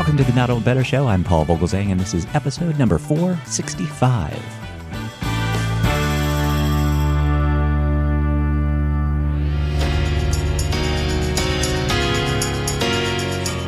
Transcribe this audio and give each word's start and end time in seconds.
Welcome 0.00 0.16
to 0.16 0.24
the 0.24 0.32
Not 0.32 0.48
Old 0.48 0.64
Better 0.64 0.82
Show. 0.82 1.08
I'm 1.08 1.22
Paul 1.22 1.44
Vogelzang, 1.44 1.90
and 1.90 2.00
this 2.00 2.14
is 2.14 2.26
episode 2.32 2.78
number 2.78 2.96
465. 2.96 4.32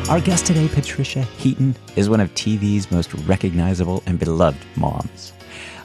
Our 0.09 0.19
guest 0.21 0.47
today, 0.47 0.67
Patricia 0.69 1.21
Heaton, 1.21 1.75
is 1.95 2.09
one 2.09 2.19
of 2.19 2.33
TV's 2.33 2.89
most 2.89 3.13
recognizable 3.13 4.01
and 4.07 4.17
beloved 4.17 4.65
moms. 4.75 5.33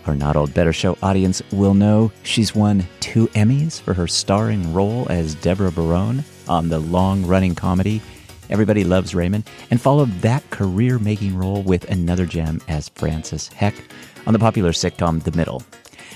Our 0.06 0.14
Not 0.14 0.34
Old 0.34 0.54
Better 0.54 0.72
Show 0.72 0.96
audience 1.02 1.42
will 1.52 1.74
know 1.74 2.10
she's 2.22 2.54
won 2.54 2.86
two 3.00 3.26
Emmys 3.28 3.78
for 3.82 3.92
her 3.92 4.06
starring 4.06 4.72
role 4.72 5.06
as 5.10 5.34
Debra 5.34 5.72
Barone 5.72 6.24
on 6.48 6.70
the 6.70 6.78
long 6.78 7.26
running 7.26 7.54
comedy 7.54 8.00
Everybody 8.50 8.84
Loves 8.84 9.14
Raymond, 9.14 9.48
and 9.70 9.80
followed 9.80 10.10
that 10.20 10.48
career 10.50 10.98
making 10.98 11.36
role 11.36 11.62
with 11.62 11.90
another 11.90 12.26
gem 12.26 12.60
as 12.68 12.88
Frances 12.90 13.48
Heck 13.48 13.74
on 14.26 14.32
the 14.32 14.38
popular 14.38 14.72
sitcom 14.72 15.22
The 15.22 15.36
Middle. 15.36 15.62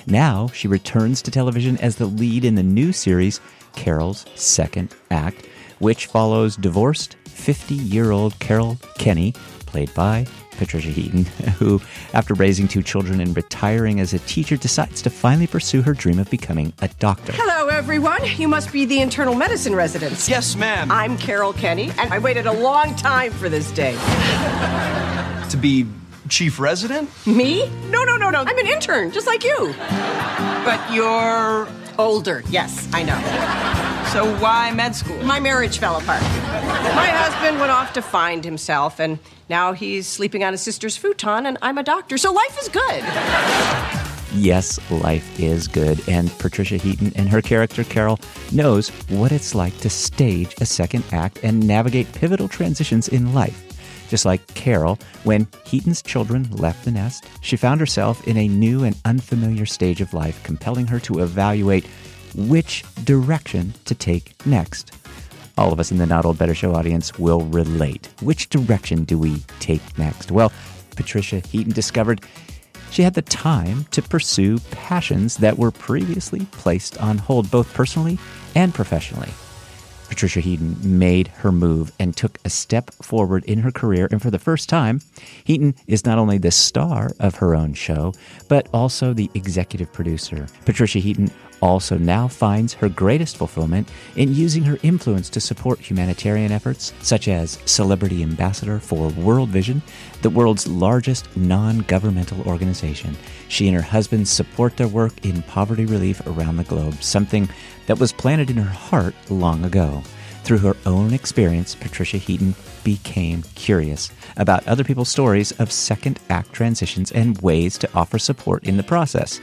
Now 0.06 0.48
she 0.48 0.68
returns 0.68 1.22
to 1.22 1.30
television 1.30 1.78
as 1.78 1.96
the 1.96 2.06
lead 2.06 2.44
in 2.44 2.54
the 2.54 2.62
new 2.62 2.92
series 2.92 3.40
Carol's 3.74 4.26
Second 4.34 4.94
Act, 5.10 5.46
which 5.78 6.06
follows 6.06 6.56
divorced 6.56 7.16
50 7.26 7.74
year 7.74 8.10
old 8.10 8.38
Carol 8.38 8.78
Kenney, 8.98 9.32
played 9.66 9.92
by 9.94 10.26
Patricia 10.52 10.88
Heaton, 10.88 11.24
who, 11.58 11.80
after 12.14 12.34
raising 12.34 12.68
two 12.68 12.82
children 12.82 13.20
and 13.20 13.36
retiring 13.36 14.00
as 14.00 14.12
a 14.12 14.18
teacher, 14.20 14.56
decides 14.56 15.02
to 15.02 15.10
finally 15.10 15.46
pursue 15.46 15.82
her 15.82 15.94
dream 15.94 16.18
of 16.18 16.30
becoming 16.30 16.72
a 16.80 16.88
doctor. 16.98 17.32
Hello, 17.34 17.51
everyone. 17.82 18.20
You 18.38 18.46
must 18.46 18.70
be 18.70 18.84
the 18.84 19.00
internal 19.00 19.34
medicine 19.34 19.74
residents. 19.74 20.28
Yes, 20.28 20.54
ma'am. 20.54 20.88
I'm 20.88 21.18
Carol 21.18 21.52
Kenney, 21.52 21.90
and 21.98 22.14
I 22.14 22.20
waited 22.20 22.46
a 22.46 22.52
long 22.52 22.94
time 22.94 23.32
for 23.32 23.48
this 23.48 23.72
day. 23.72 23.94
to 25.50 25.56
be 25.56 25.84
chief 26.28 26.60
resident? 26.60 27.10
Me? 27.26 27.68
No, 27.90 28.04
no, 28.04 28.16
no, 28.16 28.30
no. 28.30 28.44
I'm 28.46 28.56
an 28.56 28.68
intern, 28.68 29.10
just 29.10 29.26
like 29.26 29.42
you. 29.42 29.74
But 30.64 30.92
you're. 30.92 31.66
Older, 31.98 32.44
yes, 32.48 32.88
I 32.92 33.02
know. 33.02 33.18
So 34.12 34.32
why 34.40 34.70
med 34.70 34.94
school? 34.94 35.20
My 35.24 35.40
marriage 35.40 35.78
fell 35.78 35.96
apart. 35.96 36.22
My 36.22 37.08
husband 37.08 37.58
went 37.58 37.72
off 37.72 37.92
to 37.94 38.00
find 38.00 38.44
himself, 38.44 39.00
and 39.00 39.18
now 39.50 39.72
he's 39.72 40.06
sleeping 40.06 40.44
on 40.44 40.52
his 40.52 40.60
sister's 40.60 40.96
futon, 40.96 41.46
and 41.46 41.58
I'm 41.60 41.78
a 41.78 41.82
doctor, 41.82 42.16
so 42.16 42.32
life 42.32 42.56
is 42.62 42.68
good. 42.68 44.01
Yes, 44.34 44.80
life 44.90 45.38
is 45.38 45.68
good, 45.68 46.00
and 46.08 46.30
Patricia 46.38 46.76
Heaton 46.76 47.12
and 47.16 47.28
her 47.28 47.42
character 47.42 47.84
Carol 47.84 48.18
knows 48.50 48.88
what 49.08 49.30
it's 49.30 49.54
like 49.54 49.76
to 49.78 49.90
stage 49.90 50.54
a 50.60 50.64
second 50.64 51.04
act 51.12 51.40
and 51.42 51.66
navigate 51.66 52.10
pivotal 52.12 52.48
transitions 52.48 53.08
in 53.08 53.34
life. 53.34 53.68
Just 54.08 54.24
like 54.24 54.46
Carol, 54.54 54.98
when 55.24 55.46
Heaton's 55.64 56.00
children 56.00 56.50
left 56.50 56.84
the 56.84 56.90
nest, 56.90 57.26
she 57.42 57.56
found 57.56 57.78
herself 57.78 58.26
in 58.26 58.38
a 58.38 58.48
new 58.48 58.84
and 58.84 58.96
unfamiliar 59.04 59.66
stage 59.66 60.00
of 60.00 60.14
life, 60.14 60.42
compelling 60.44 60.86
her 60.86 61.00
to 61.00 61.20
evaluate 61.20 61.86
which 62.34 62.84
direction 63.04 63.74
to 63.84 63.94
take 63.94 64.34
next. 64.46 64.92
All 65.58 65.74
of 65.74 65.80
us 65.80 65.90
in 65.90 65.98
the 65.98 66.06
Not 66.06 66.24
Old 66.24 66.38
Better 66.38 66.54
Show 66.54 66.74
audience 66.74 67.18
will 67.18 67.42
relate. 67.42 68.08
Which 68.22 68.48
direction 68.48 69.04
do 69.04 69.18
we 69.18 69.40
take 69.60 69.98
next? 69.98 70.30
Well, 70.30 70.50
Patricia 70.96 71.40
Heaton 71.40 71.72
discovered 71.72 72.22
she 72.92 73.02
had 73.02 73.14
the 73.14 73.22
time 73.22 73.84
to 73.90 74.02
pursue 74.02 74.58
passions 74.70 75.38
that 75.38 75.58
were 75.58 75.70
previously 75.70 76.44
placed 76.52 76.98
on 76.98 77.16
hold, 77.16 77.50
both 77.50 77.72
personally 77.72 78.18
and 78.54 78.74
professionally. 78.74 79.30
Patricia 80.10 80.40
Heaton 80.40 80.76
made 80.82 81.28
her 81.28 81.50
move 81.50 81.90
and 81.98 82.14
took 82.14 82.38
a 82.44 82.50
step 82.50 82.90
forward 82.96 83.44
in 83.46 83.60
her 83.60 83.72
career. 83.72 84.08
And 84.10 84.20
for 84.20 84.30
the 84.30 84.38
first 84.38 84.68
time, 84.68 85.00
Heaton 85.44 85.74
is 85.86 86.04
not 86.04 86.18
only 86.18 86.36
the 86.36 86.50
star 86.50 87.12
of 87.18 87.36
her 87.36 87.54
own 87.54 87.72
show, 87.72 88.12
but 88.46 88.68
also 88.74 89.14
the 89.14 89.30
executive 89.32 89.90
producer. 89.90 90.46
Patricia 90.66 90.98
Heaton 90.98 91.30
also 91.62 91.96
now 91.96 92.28
finds 92.28 92.74
her 92.74 92.88
greatest 92.88 93.38
fulfillment 93.38 93.88
in 94.16 94.34
using 94.34 94.64
her 94.64 94.78
influence 94.82 95.30
to 95.30 95.40
support 95.40 95.78
humanitarian 95.78 96.52
efforts, 96.52 96.92
such 97.00 97.28
as 97.28 97.58
Celebrity 97.64 98.22
Ambassador 98.22 98.78
for 98.80 99.08
World 99.10 99.48
Vision, 99.48 99.80
the 100.20 100.30
world's 100.30 100.66
largest 100.66 101.34
non 101.36 101.78
governmental 101.78 102.42
organization. 102.42 103.16
She 103.48 103.68
and 103.68 103.76
her 103.76 103.82
husband 103.82 104.26
support 104.28 104.76
their 104.76 104.88
work 104.88 105.24
in 105.24 105.42
poverty 105.42 105.86
relief 105.86 106.20
around 106.26 106.56
the 106.56 106.64
globe, 106.64 107.02
something 107.02 107.48
that 107.86 107.98
was 107.98 108.12
planted 108.12 108.50
in 108.50 108.56
her 108.56 108.64
heart 108.64 109.14
long 109.30 109.64
ago. 109.64 110.02
Through 110.44 110.58
her 110.58 110.76
own 110.86 111.12
experience, 111.12 111.76
Patricia 111.76 112.16
Heaton 112.16 112.56
became 112.82 113.44
curious 113.54 114.10
about 114.36 114.66
other 114.66 114.82
people's 114.82 115.08
stories 115.08 115.52
of 115.52 115.70
second 115.70 116.18
act 116.30 116.52
transitions 116.52 117.12
and 117.12 117.40
ways 117.40 117.78
to 117.78 117.88
offer 117.94 118.18
support 118.18 118.64
in 118.64 118.76
the 118.76 118.82
process. 118.82 119.40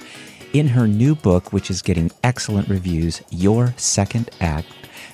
In 0.51 0.67
her 0.69 0.87
new 0.87 1.13
book, 1.13 1.53
which 1.53 1.69
is 1.69 1.83
getting 1.83 2.09
excellent 2.23 2.69
reviews, 2.69 3.21
Your 3.29 3.71
Second 3.77 4.31
Act, 4.41 4.65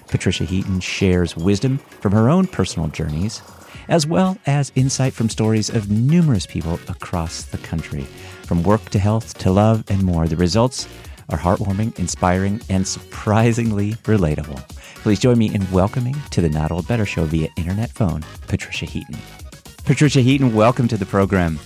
Patricia 0.08 0.46
Heaton 0.46 0.80
shares 0.80 1.36
wisdom 1.36 1.78
from 2.00 2.14
her 2.14 2.30
own 2.30 2.48
personal 2.48 2.88
journeys, 2.88 3.42
as 3.90 4.08
well 4.08 4.38
as 4.46 4.72
insight 4.76 5.12
from 5.12 5.30
stories 5.30 5.70
of 5.70 5.92
numerous 5.92 6.46
people 6.46 6.80
across 6.88 7.44
the 7.44 7.58
country. 7.58 8.04
From 8.44 8.64
work 8.64 8.90
to 8.92 9.00
health 9.00 9.38
to 9.40 9.52
love 9.52 9.84
and 9.90 10.04
more, 10.04 10.26
the 10.26 10.38
results 10.38 10.88
are 11.28 11.38
heartwarming, 11.38 12.00
inspiring, 12.00 12.62
and 12.70 12.88
surprisingly 12.88 13.96
relatable. 14.04 14.66
Please 15.04 15.20
join 15.20 15.38
me 15.38 15.54
in 15.54 15.70
welcoming 15.70 16.16
to 16.30 16.40
the 16.40 16.50
Not 16.50 16.72
Old 16.72 16.88
Better 16.88 17.06
Show 17.06 17.26
via 17.26 17.50
internet 17.58 17.92
phone, 17.92 18.24
Patricia 18.48 18.86
Heaton. 18.86 19.18
Patricia 19.84 20.22
Heaton, 20.22 20.56
welcome 20.56 20.88
to 20.88 20.96
the 20.96 21.06
program. 21.06 21.58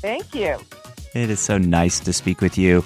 Thank 0.00 0.34
you. 0.34 0.58
It 1.14 1.30
is 1.30 1.40
so 1.40 1.58
nice 1.58 2.00
to 2.00 2.12
speak 2.12 2.40
with 2.40 2.56
you. 2.56 2.84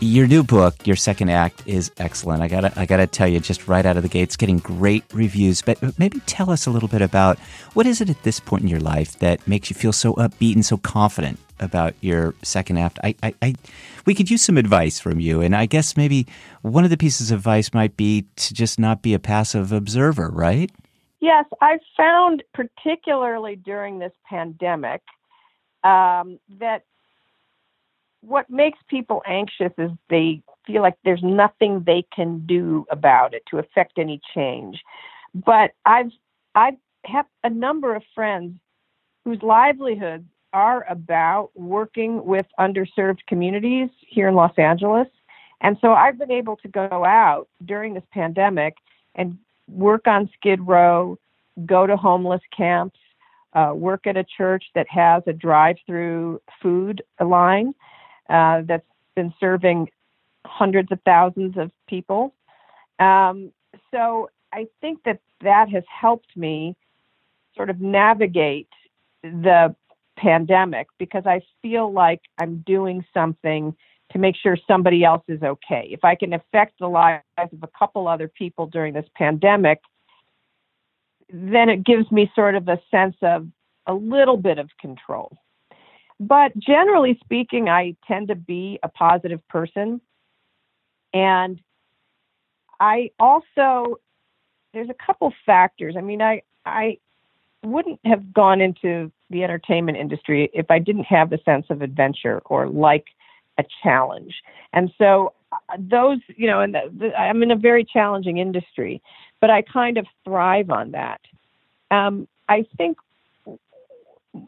Your 0.00 0.26
new 0.26 0.42
book, 0.42 0.86
your 0.86 0.96
second 0.96 1.30
act, 1.30 1.62
is 1.66 1.90
excellent. 1.96 2.42
I 2.42 2.48
gotta, 2.48 2.72
I 2.78 2.84
gotta 2.84 3.06
tell 3.06 3.26
you, 3.26 3.40
just 3.40 3.68
right 3.68 3.86
out 3.86 3.96
of 3.96 4.02
the 4.02 4.08
gates, 4.08 4.36
getting 4.36 4.58
great 4.58 5.04
reviews. 5.14 5.62
But 5.62 5.98
maybe 5.98 6.20
tell 6.26 6.50
us 6.50 6.66
a 6.66 6.70
little 6.70 6.88
bit 6.88 7.00
about 7.00 7.38
what 7.72 7.86
is 7.86 8.00
it 8.00 8.10
at 8.10 8.22
this 8.22 8.38
point 8.38 8.62
in 8.62 8.68
your 8.68 8.80
life 8.80 9.18
that 9.20 9.46
makes 9.48 9.70
you 9.70 9.76
feel 9.76 9.92
so 9.92 10.12
upbeat 10.14 10.54
and 10.54 10.64
so 10.64 10.76
confident 10.76 11.38
about 11.60 11.94
your 12.00 12.34
second 12.42 12.78
act. 12.78 12.98
I, 13.02 13.14
I, 13.22 13.34
I, 13.40 13.54
we 14.04 14.14
could 14.14 14.30
use 14.30 14.42
some 14.42 14.58
advice 14.58 15.00
from 15.00 15.20
you, 15.20 15.40
and 15.40 15.56
I 15.56 15.66
guess 15.66 15.96
maybe 15.96 16.26
one 16.62 16.84
of 16.84 16.90
the 16.90 16.96
pieces 16.96 17.30
of 17.30 17.38
advice 17.38 17.72
might 17.72 17.96
be 17.96 18.26
to 18.36 18.54
just 18.54 18.78
not 18.78 19.00
be 19.00 19.14
a 19.14 19.18
passive 19.18 19.72
observer, 19.72 20.28
right? 20.28 20.70
Yes, 21.20 21.46
I 21.62 21.78
found 21.96 22.42
particularly 22.52 23.56
during 23.56 23.98
this 23.98 24.12
pandemic 24.28 25.00
um, 25.82 26.38
that 26.58 26.82
what 28.26 28.48
makes 28.48 28.78
people 28.88 29.22
anxious 29.26 29.72
is 29.78 29.90
they 30.08 30.42
feel 30.66 30.82
like 30.82 30.96
there's 31.04 31.22
nothing 31.22 31.82
they 31.84 32.04
can 32.14 32.44
do 32.46 32.86
about 32.90 33.34
it 33.34 33.42
to 33.50 33.58
affect 33.58 33.98
any 33.98 34.20
change. 34.34 34.80
But 35.34 35.72
I've 35.84 36.12
I 36.54 36.76
have 37.04 37.26
a 37.42 37.50
number 37.50 37.94
of 37.94 38.02
friends 38.14 38.58
whose 39.24 39.42
livelihoods 39.42 40.24
are 40.52 40.86
about 40.88 41.50
working 41.54 42.24
with 42.24 42.46
underserved 42.58 43.18
communities 43.26 43.90
here 44.08 44.28
in 44.28 44.34
Los 44.34 44.56
Angeles. 44.56 45.08
And 45.60 45.76
so 45.80 45.92
I've 45.92 46.18
been 46.18 46.30
able 46.30 46.56
to 46.58 46.68
go 46.68 47.04
out 47.04 47.48
during 47.64 47.94
this 47.94 48.04
pandemic 48.12 48.76
and 49.14 49.36
work 49.68 50.06
on 50.06 50.30
Skid 50.36 50.60
Row, 50.60 51.18
go 51.66 51.86
to 51.86 51.96
homeless 51.96 52.42
camps, 52.56 52.98
uh, 53.54 53.72
work 53.74 54.06
at 54.06 54.16
a 54.16 54.24
church 54.24 54.64
that 54.74 54.86
has 54.88 55.22
a 55.26 55.32
drive 55.32 55.76
through 55.86 56.40
food 56.62 57.02
line 57.20 57.74
uh, 58.28 58.62
that's 58.66 58.86
been 59.14 59.32
serving 59.38 59.88
hundreds 60.46 60.90
of 60.92 61.00
thousands 61.04 61.56
of 61.56 61.70
people. 61.88 62.34
Um, 62.98 63.52
so 63.90 64.30
I 64.52 64.66
think 64.80 65.02
that 65.04 65.20
that 65.40 65.68
has 65.70 65.84
helped 65.88 66.36
me 66.36 66.76
sort 67.56 67.70
of 67.70 67.80
navigate 67.80 68.68
the 69.22 69.74
pandemic 70.16 70.86
because 70.98 71.26
I 71.26 71.40
feel 71.62 71.92
like 71.92 72.20
I'm 72.38 72.62
doing 72.66 73.04
something 73.12 73.74
to 74.12 74.18
make 74.18 74.36
sure 74.36 74.56
somebody 74.68 75.02
else 75.02 75.24
is 75.28 75.42
okay. 75.42 75.88
If 75.90 76.04
I 76.04 76.14
can 76.14 76.32
affect 76.32 76.78
the 76.78 76.86
lives 76.86 77.22
of 77.36 77.62
a 77.62 77.68
couple 77.78 78.06
other 78.06 78.28
people 78.28 78.66
during 78.66 78.94
this 78.94 79.06
pandemic, 79.16 79.80
then 81.30 81.68
it 81.68 81.84
gives 81.84 82.10
me 82.12 82.30
sort 82.34 82.54
of 82.54 82.68
a 82.68 82.80
sense 82.90 83.16
of 83.22 83.48
a 83.86 83.94
little 83.94 84.36
bit 84.36 84.58
of 84.58 84.70
control. 84.80 85.36
But 86.26 86.58
generally 86.58 87.18
speaking, 87.22 87.68
I 87.68 87.96
tend 88.08 88.28
to 88.28 88.34
be 88.34 88.78
a 88.82 88.88
positive 88.88 89.46
person. 89.48 90.00
And 91.12 91.60
I 92.80 93.10
also, 93.20 94.00
there's 94.72 94.88
a 94.88 95.06
couple 95.06 95.34
factors. 95.44 95.96
I 95.98 96.00
mean, 96.00 96.22
I, 96.22 96.42
I 96.64 96.96
wouldn't 97.62 98.00
have 98.06 98.32
gone 98.32 98.62
into 98.62 99.12
the 99.28 99.44
entertainment 99.44 99.98
industry 99.98 100.50
if 100.54 100.70
I 100.70 100.78
didn't 100.78 101.04
have 101.04 101.28
the 101.28 101.40
sense 101.44 101.66
of 101.68 101.82
adventure 101.82 102.40
or 102.46 102.68
like 102.68 103.04
a 103.58 103.64
challenge. 103.82 104.34
And 104.72 104.90
so 104.96 105.34
uh, 105.52 105.56
those, 105.78 106.20
you 106.36 106.46
know, 106.46 106.60
and 106.60 106.74
the, 106.74 106.90
the, 106.96 107.14
I'm 107.14 107.42
in 107.42 107.50
a 107.50 107.56
very 107.56 107.84
challenging 107.84 108.38
industry, 108.38 109.02
but 109.42 109.50
I 109.50 109.60
kind 109.60 109.98
of 109.98 110.06
thrive 110.24 110.70
on 110.70 110.92
that. 110.92 111.20
Um, 111.90 112.26
I 112.48 112.64
think 112.78 112.96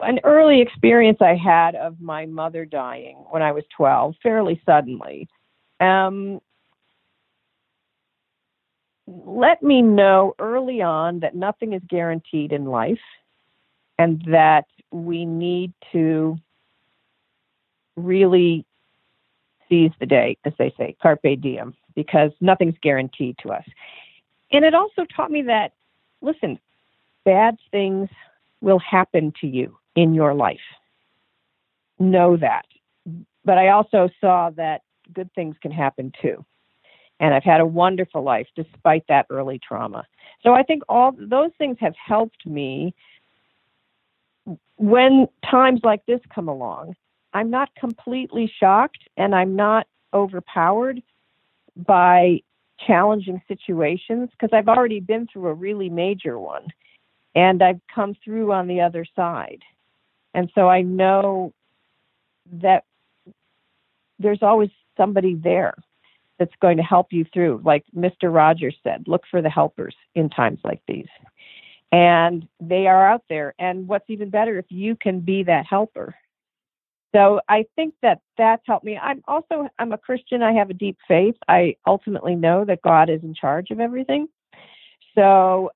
an 0.01 0.21
early 0.25 0.61
experience 0.61 1.19
I 1.21 1.35
had 1.35 1.75
of 1.75 2.01
my 2.01 2.27
mother 2.27 2.65
dying 2.65 3.17
when 3.31 3.43
I 3.43 3.53
was 3.53 3.65
12, 3.77 4.17
fairly 4.23 4.61
suddenly. 4.67 5.29
Um, 5.81 6.41
let 9.07 9.63
me 9.63 9.83
know 9.83 10.35
early 10.39 10.83
on 10.83 11.21
that 11.21 11.35
nothing 11.35 11.73
is 11.73 11.83
guaranteed 11.89 12.53
in 12.53 12.65
life 12.65 12.99
and 13.99 14.23
that 14.27 14.67
we 14.91 15.25
need 15.25 15.73
to 15.93 16.37
really 17.97 18.67
seize 19.69 19.93
the 20.01 20.07
day, 20.07 20.37
as 20.45 20.53
they 20.59 20.75
say, 20.77 20.97
carpe 21.01 21.41
diem, 21.41 21.75
because 21.95 22.31
nothing's 22.41 22.77
guaranteed 22.83 23.37
to 23.43 23.51
us. 23.51 23.65
And 24.53 24.65
it 24.65 24.75
also 24.75 25.05
taught 25.05 25.31
me 25.31 25.43
that, 25.43 25.73
listen, 26.21 26.59
bad 27.25 27.57
things 27.71 28.09
will 28.61 28.79
happen 28.79 29.33
to 29.41 29.47
you 29.47 29.77
in 29.95 30.15
your 30.15 30.35
life. 30.35 30.61
Know 31.99 32.37
that. 32.37 32.67
But 33.45 33.59
I 33.59 33.69
also 33.69 34.09
saw 34.21 34.51
that 34.57 34.83
good 35.13 35.33
things 35.35 35.57
can 35.61 35.71
happen 35.71 36.13
too. 36.21 36.45
And 37.21 37.33
I've 37.33 37.45
had 37.45 37.61
a 37.61 37.67
wonderful 37.67 38.23
life 38.23 38.47
despite 38.55 39.05
that 39.09 39.27
early 39.31 39.59
trauma. 39.67 40.07
So 40.43 40.53
I 40.53 40.63
think 40.63 40.83
all 40.89 41.13
those 41.19 41.51
things 41.57 41.77
have 41.81 41.95
helped 41.97 42.45
me 42.47 42.95
when 44.77 45.27
times 45.49 45.81
like 45.83 46.05
this 46.07 46.21
come 46.35 46.49
along. 46.49 46.95
I'm 47.33 47.51
not 47.51 47.75
completely 47.75 48.53
shocked 48.61 49.09
and 49.17 49.35
I'm 49.35 49.57
not 49.57 49.87
overpowered 50.13 51.03
by 51.77 52.41
challenging 52.87 53.41
situations 53.49 54.31
because 54.33 54.51
I've 54.53 54.69
already 54.69 55.01
been 55.01 55.27
through 55.27 55.49
a 55.49 55.55
really 55.55 55.89
major 55.89 56.39
one 56.39 56.69
and 57.37 57.63
I've 57.63 57.81
come 57.95 58.17
through 58.25 58.51
on 58.51 58.67
the 58.67 58.81
other 58.81 59.05
side. 59.15 59.63
And 60.35 60.51
so 60.55 60.69
I 60.69 60.81
know 60.81 61.53
that 62.51 62.85
there's 64.19 64.43
always 64.43 64.71
somebody 64.97 65.35
there 65.35 65.75
that's 66.39 66.55
going 66.61 66.79
to 66.79 66.83
help 66.83 67.13
you 67.13 67.27
through. 67.33 67.61
Like 67.63 67.85
Mr. 67.95 68.35
Rogers 68.35 68.75
said, 68.83 69.05
look 69.07 69.23
for 69.31 69.43
the 69.43 69.51
helpers 69.51 69.95
in 70.15 70.31
times 70.31 70.61
like 70.65 70.81
these. 70.89 71.09
And 71.93 72.49
they 72.59 72.87
are 72.87 73.07
out 73.09 73.25
there. 73.29 73.55
And 73.59 73.87
what's 73.87 74.09
even 74.09 74.31
better 74.31 74.59
if 74.59 74.67
you 74.71 74.97
can 74.97 75.21
be 75.21 75.43
that 75.45 75.67
helper. 75.67 76.15
So 77.15 77.41
I 77.49 77.67
think 77.77 77.95
that 78.03 78.21
that's 78.37 78.63
helped 78.67 78.85
me. 78.85 78.99
I'm 78.99 79.23
also 79.29 79.69
I'm 79.79 79.93
a 79.93 79.99
Christian. 79.99 80.43
I 80.43 80.53
have 80.53 80.69
a 80.69 80.75
deep 80.75 80.99
faith. 81.07 81.37
I 81.49 81.77
ultimately 81.87 82.35
know 82.35 82.65
that 82.65 82.83
God 82.83 83.09
is 83.09 83.23
in 83.23 83.35
charge 83.35 83.71
of 83.71 83.81
everything. 83.81 84.29
So 85.15 85.71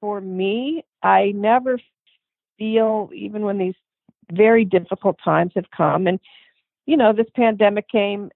for 0.00 0.20
me, 0.20 0.84
I 1.02 1.32
never 1.34 1.78
feel 2.58 3.10
even 3.14 3.42
when 3.42 3.58
these 3.58 3.74
very 4.32 4.64
difficult 4.64 5.18
times 5.24 5.52
have 5.56 5.70
come 5.76 6.06
and 6.06 6.20
you 6.86 6.96
know 6.96 7.12
this 7.12 7.26
pandemic 7.34 7.88
came 7.88 8.30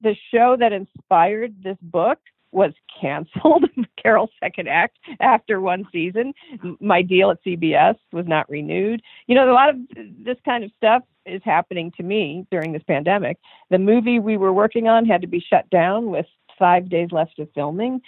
the 0.00 0.16
show 0.32 0.56
that 0.58 0.72
inspired 0.72 1.54
this 1.62 1.76
book 1.82 2.18
was 2.50 2.72
canceled 3.00 3.64
carol's 4.02 4.30
second 4.40 4.68
act 4.68 4.98
after 5.20 5.60
one 5.60 5.86
season. 5.92 6.32
My 6.80 7.02
deal 7.02 7.30
at 7.30 7.44
cbs 7.44 7.96
was 8.12 8.26
not 8.26 8.48
renewed. 8.48 9.02
You 9.26 9.34
know 9.34 9.50
a 9.50 9.52
lot 9.52 9.70
of 9.70 9.76
this 10.24 10.38
kind 10.44 10.64
of 10.64 10.70
stuff 10.76 11.02
is 11.26 11.42
happening 11.44 11.92
to 11.98 12.02
me 12.02 12.46
during 12.50 12.72
this 12.72 12.82
pandemic. 12.84 13.38
The 13.70 13.78
movie 13.78 14.18
we 14.18 14.36
were 14.36 14.52
working 14.52 14.88
on 14.88 15.04
had 15.04 15.20
to 15.20 15.26
be 15.26 15.40
shut 15.40 15.68
down 15.70 16.10
with 16.10 16.26
five 16.58 16.88
days 16.88 17.10
left 17.12 17.38
of 17.38 17.48
filming. 17.54 18.00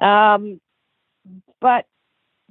Um, 0.00 0.60
but 1.60 1.86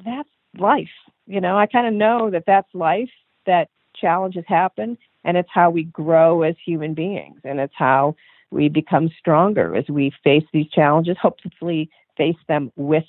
that's 0.03 0.29
life. 0.57 0.89
You 1.27 1.41
know 1.41 1.57
i 1.57 1.65
kind 1.65 1.87
of 1.87 1.93
know 1.93 2.29
that 2.29 2.43
that's 2.45 2.73
life 2.73 3.09
that 3.45 3.69
challenges 3.95 4.43
happen 4.47 4.97
and 5.23 5.37
it's 5.37 5.49
how 5.51 5.69
we 5.69 5.83
grow 5.83 6.43
as 6.43 6.55
human 6.63 6.93
beings 6.93 7.39
and 7.43 7.59
it's 7.59 7.73
how 7.75 8.15
we 8.51 8.69
become 8.69 9.09
stronger 9.19 9.75
as 9.75 9.85
we 9.89 10.11
face 10.23 10.43
these 10.53 10.69
challenges 10.69 11.17
hopefully 11.21 11.89
face 12.17 12.37
them 12.47 12.71
with 12.75 13.05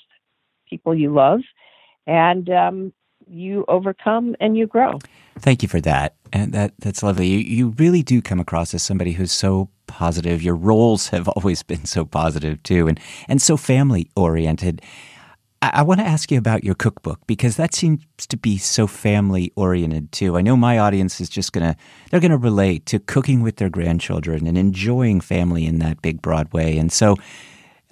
people 0.69 0.95
you 0.95 1.13
love 1.13 1.41
and 2.07 2.49
um, 2.51 2.93
you 3.29 3.65
overcome 3.69 4.37
and 4.41 4.57
you 4.57 4.67
grow. 4.67 4.99
Thank 5.39 5.63
you 5.63 5.69
for 5.69 5.81
that 5.81 6.15
and 6.33 6.53
that 6.53 6.73
that's 6.79 7.03
lovely. 7.03 7.27
You, 7.27 7.39
you 7.39 7.69
really 7.79 8.03
do 8.03 8.23
come 8.23 8.41
across 8.41 8.73
as 8.75 8.83
somebody 8.83 9.13
who's 9.13 9.33
so 9.33 9.69
positive. 9.87 10.43
Your 10.43 10.55
roles 10.55 11.09
have 11.09 11.29
always 11.37 11.63
been 11.63 11.85
so 11.85 12.05
positive 12.05 12.63
too 12.63 12.89
and 12.89 12.99
and 13.29 13.43
so 13.43 13.57
family 13.57 14.11
oriented 14.17 14.83
I, 15.75 15.83
want 15.83 16.01
to 16.01 16.07
ask 16.07 16.31
you 16.31 16.39
about 16.39 16.65
your 16.65 16.75
cookbook 16.75 17.21
because 17.27 17.57
that 17.57 17.75
seems 17.75 18.05
to 18.29 18.37
be 18.37 18.59
so 18.59 18.87
family 18.87 19.53
oriented 19.57 20.13
too. 20.13 20.37
I 20.37 20.43
know 20.43 20.57
my 20.57 20.79
audience 20.79 21.21
is 21.21 21.29
just 21.29 21.53
gonna 21.53 21.77
they're 22.11 22.21
gonna 22.21 22.37
relate 22.37 22.87
to 22.87 22.99
cooking 22.99 23.43
with 23.43 23.57
their 23.57 23.69
grandchildren 23.69 24.47
and 24.47 24.59
enjoying 24.59 25.21
family 25.21 25.67
in 25.67 25.79
that 25.79 26.03
big 26.03 26.23
broad 26.23 26.53
way. 26.53 26.79
And 26.79 26.93
so 26.93 27.17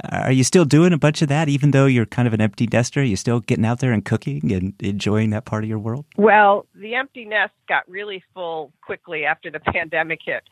uh, 0.03 0.17
are 0.25 0.33
you 0.33 0.45
still 0.45 0.65
doing 0.65 0.93
a 0.93 0.99
bunch 0.99 1.23
of 1.23 1.29
that 1.29 1.49
even 1.49 1.71
though 1.71 1.87
you're 1.87 2.07
kind 2.07 2.27
of 2.27 2.35
an 2.35 2.41
empty 2.41 2.67
nester? 2.71 3.01
Are 3.01 3.05
you 3.05 3.17
still 3.17 3.41
getting 3.41 3.65
out 3.65 3.81
there 3.81 3.93
and 3.93 4.05
cooking 4.05 4.53
and 4.53 4.75
enjoying 4.81 5.31
that 5.31 5.45
part 5.45 5.65
of 5.65 5.69
your 5.69 5.79
world? 5.79 6.05
Well, 6.17 6.67
the 6.75 6.95
empty 6.95 7.25
nest 7.25 7.55
got 7.69 7.89
really 7.89 8.23
full 8.35 8.73
quickly 8.83 9.25
after 9.25 9.51
the 9.51 9.61
pandemic 9.73 10.21
hit. 10.25 10.43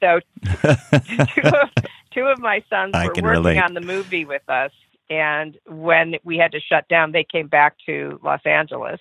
So 0.00 0.20
two, 0.44 1.48
of, 1.48 1.70
two 2.12 2.24
of 2.24 2.38
my 2.38 2.62
sons 2.70 2.92
I 2.94 3.04
were 3.04 3.08
working 3.08 3.24
relate. 3.24 3.58
on 3.58 3.74
the 3.74 3.80
movie 3.80 4.24
with 4.24 4.48
us 4.48 4.70
and 5.10 5.56
when 5.66 6.16
we 6.24 6.36
had 6.36 6.52
to 6.52 6.60
shut 6.60 6.86
down, 6.88 7.12
they 7.12 7.24
came 7.24 7.48
back 7.48 7.76
to 7.86 8.20
Los 8.22 8.40
Angeles. 8.44 9.00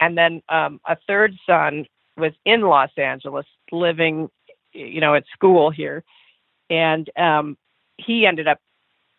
And 0.00 0.16
then 0.16 0.42
um, 0.48 0.80
a 0.86 0.96
third 1.06 1.34
son 1.46 1.86
was 2.16 2.32
in 2.44 2.62
Los 2.62 2.90
Angeles, 2.96 3.46
living, 3.70 4.30
you 4.72 5.00
know, 5.00 5.14
at 5.14 5.24
school 5.32 5.70
here, 5.70 6.04
and 6.70 7.08
um, 7.16 7.56
he 7.98 8.26
ended 8.26 8.48
up 8.48 8.60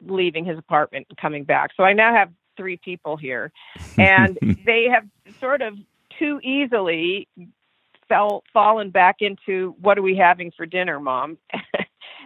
leaving 0.06 0.46
his 0.46 0.58
apartment 0.58 1.08
and 1.10 1.18
coming 1.18 1.44
back. 1.44 1.72
So 1.76 1.84
I 1.84 1.94
now 1.94 2.14
have 2.14 2.32
three 2.56 2.78
people 2.78 3.18
here, 3.18 3.52
and 3.98 4.38
they 4.66 4.88
have 4.92 5.06
sort 5.40 5.62
of 5.62 5.76
too 6.20 6.40
easily 6.44 7.28
fell 8.08 8.44
fallen 8.54 8.90
back 8.90 9.18
into 9.20 9.76
what 9.82 9.98
are 9.98 10.02
we 10.02 10.16
having 10.16 10.52
for 10.56 10.66
dinner, 10.66 11.00
mom? 11.00 11.38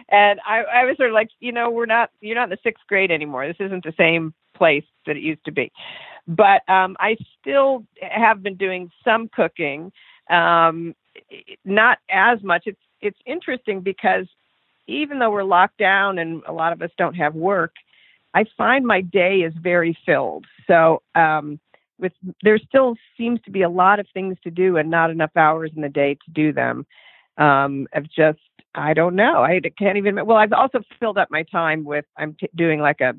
and 0.08 0.40
I, 0.46 0.62
I 0.62 0.84
was 0.84 0.96
sort 0.96 1.10
of 1.10 1.14
like, 1.14 1.30
you 1.40 1.52
know, 1.52 1.70
we're 1.70 1.86
not, 1.86 2.10
you're 2.20 2.34
not 2.34 2.44
in 2.44 2.50
the 2.50 2.58
sixth 2.62 2.84
grade 2.86 3.10
anymore. 3.10 3.46
This 3.46 3.56
isn't 3.60 3.84
the 3.84 3.94
same 3.96 4.34
place 4.54 4.84
that 5.06 5.16
it 5.16 5.22
used 5.22 5.44
to 5.44 5.52
be. 5.52 5.72
But 6.28 6.68
um, 6.68 6.96
I 7.00 7.16
still 7.40 7.84
have 8.00 8.42
been 8.42 8.56
doing 8.56 8.90
some 9.04 9.28
cooking, 9.28 9.92
um, 10.30 10.94
not 11.64 11.98
as 12.10 12.42
much. 12.42 12.62
It's 12.66 12.80
it's 13.00 13.18
interesting 13.26 13.80
because 13.80 14.26
even 14.86 15.18
though 15.18 15.30
we're 15.30 15.42
locked 15.42 15.78
down 15.78 16.18
and 16.18 16.42
a 16.46 16.52
lot 16.52 16.72
of 16.72 16.80
us 16.80 16.90
don't 16.96 17.14
have 17.14 17.34
work, 17.34 17.72
I 18.34 18.44
find 18.56 18.86
my 18.86 19.00
day 19.00 19.38
is 19.40 19.52
very 19.60 19.98
filled. 20.06 20.46
So 20.68 21.02
um, 21.16 21.58
with 21.98 22.12
there 22.42 22.58
still 22.58 22.94
seems 23.16 23.40
to 23.42 23.50
be 23.50 23.62
a 23.62 23.68
lot 23.68 23.98
of 23.98 24.06
things 24.14 24.36
to 24.44 24.50
do 24.50 24.76
and 24.76 24.90
not 24.90 25.10
enough 25.10 25.36
hours 25.36 25.72
in 25.74 25.82
the 25.82 25.88
day 25.88 26.14
to 26.14 26.30
do 26.32 26.52
them. 26.52 26.86
Um, 27.38 27.88
of 27.94 28.04
just 28.12 28.38
I 28.74 28.94
don't 28.94 29.16
know. 29.16 29.42
I 29.42 29.60
can't 29.78 29.98
even. 29.98 30.24
Well, 30.26 30.38
I've 30.38 30.52
also 30.52 30.80
filled 30.98 31.18
up 31.18 31.28
my 31.30 31.42
time 31.44 31.84
with 31.84 32.04
I'm 32.16 32.34
t- 32.34 32.48
doing 32.54 32.80
like 32.80 33.00
a 33.00 33.14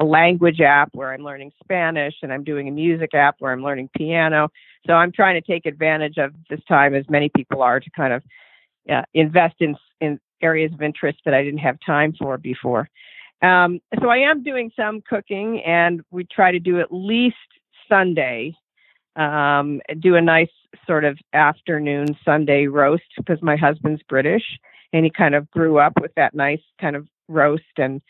a 0.00 0.04
language 0.04 0.60
app 0.60 0.90
where 0.92 1.12
I'm 1.12 1.22
learning 1.22 1.52
Spanish, 1.62 2.14
and 2.22 2.32
I'm 2.32 2.42
doing 2.42 2.66
a 2.68 2.72
music 2.72 3.14
app 3.14 3.36
where 3.38 3.52
I'm 3.52 3.62
learning 3.62 3.90
piano. 3.96 4.48
So 4.86 4.94
I'm 4.94 5.12
trying 5.12 5.40
to 5.40 5.46
take 5.46 5.66
advantage 5.66 6.18
of 6.18 6.32
this 6.50 6.60
time, 6.66 6.94
as 6.94 7.04
many 7.08 7.30
people 7.36 7.62
are, 7.62 7.78
to 7.78 7.90
kind 7.90 8.12
of 8.12 8.22
uh, 8.90 9.02
invest 9.14 9.56
in 9.60 9.76
in 10.00 10.18
areas 10.42 10.72
of 10.72 10.82
interest 10.82 11.20
that 11.24 11.34
I 11.34 11.42
didn't 11.42 11.60
have 11.60 11.78
time 11.84 12.12
for 12.18 12.36
before. 12.36 12.88
Um, 13.42 13.80
so 14.00 14.08
I 14.08 14.18
am 14.18 14.42
doing 14.42 14.72
some 14.74 15.02
cooking, 15.08 15.62
and 15.64 16.00
we 16.10 16.24
try 16.24 16.50
to 16.50 16.58
do 16.58 16.80
at 16.80 16.88
least 16.90 17.36
Sunday. 17.88 18.54
Um, 19.16 19.80
do 20.00 20.16
a 20.16 20.20
nice 20.20 20.50
sort 20.86 21.04
of 21.04 21.18
afternoon 21.32 22.16
Sunday 22.24 22.66
roast 22.66 23.04
because 23.16 23.40
my 23.42 23.56
husband's 23.56 24.02
British 24.08 24.42
and 24.94 25.04
he 25.04 25.10
kind 25.10 25.34
of 25.34 25.50
grew 25.50 25.78
up 25.78 25.92
with 26.00 26.14
that 26.14 26.34
nice 26.34 26.62
kind 26.80 26.96
of 26.96 27.06
roast 27.28 27.62
and 27.76 28.00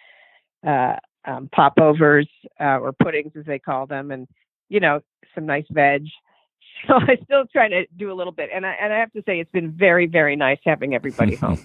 uh, 0.64 0.96
um, 1.24 1.48
popovers 1.52 2.28
uh, 2.60 2.78
or 2.78 2.92
puddings 2.92 3.32
as 3.36 3.46
they 3.46 3.58
call 3.58 3.86
them, 3.86 4.10
and 4.10 4.28
you 4.68 4.78
know 4.78 5.00
some 5.34 5.46
nice 5.46 5.66
veg. 5.70 6.06
So 6.88 6.94
I'm 6.94 7.16
still 7.24 7.44
try 7.50 7.68
to 7.68 7.86
do 7.96 8.12
a 8.12 8.14
little 8.14 8.32
bit, 8.32 8.50
and 8.52 8.66
I 8.66 8.74
and 8.78 8.92
I 8.92 8.98
have 8.98 9.10
to 9.12 9.22
say 9.24 9.40
it's 9.40 9.50
been 9.52 9.70
very 9.70 10.06
very 10.06 10.36
nice 10.36 10.58
having 10.64 10.94
everybody 10.94 11.34
home. 11.36 11.58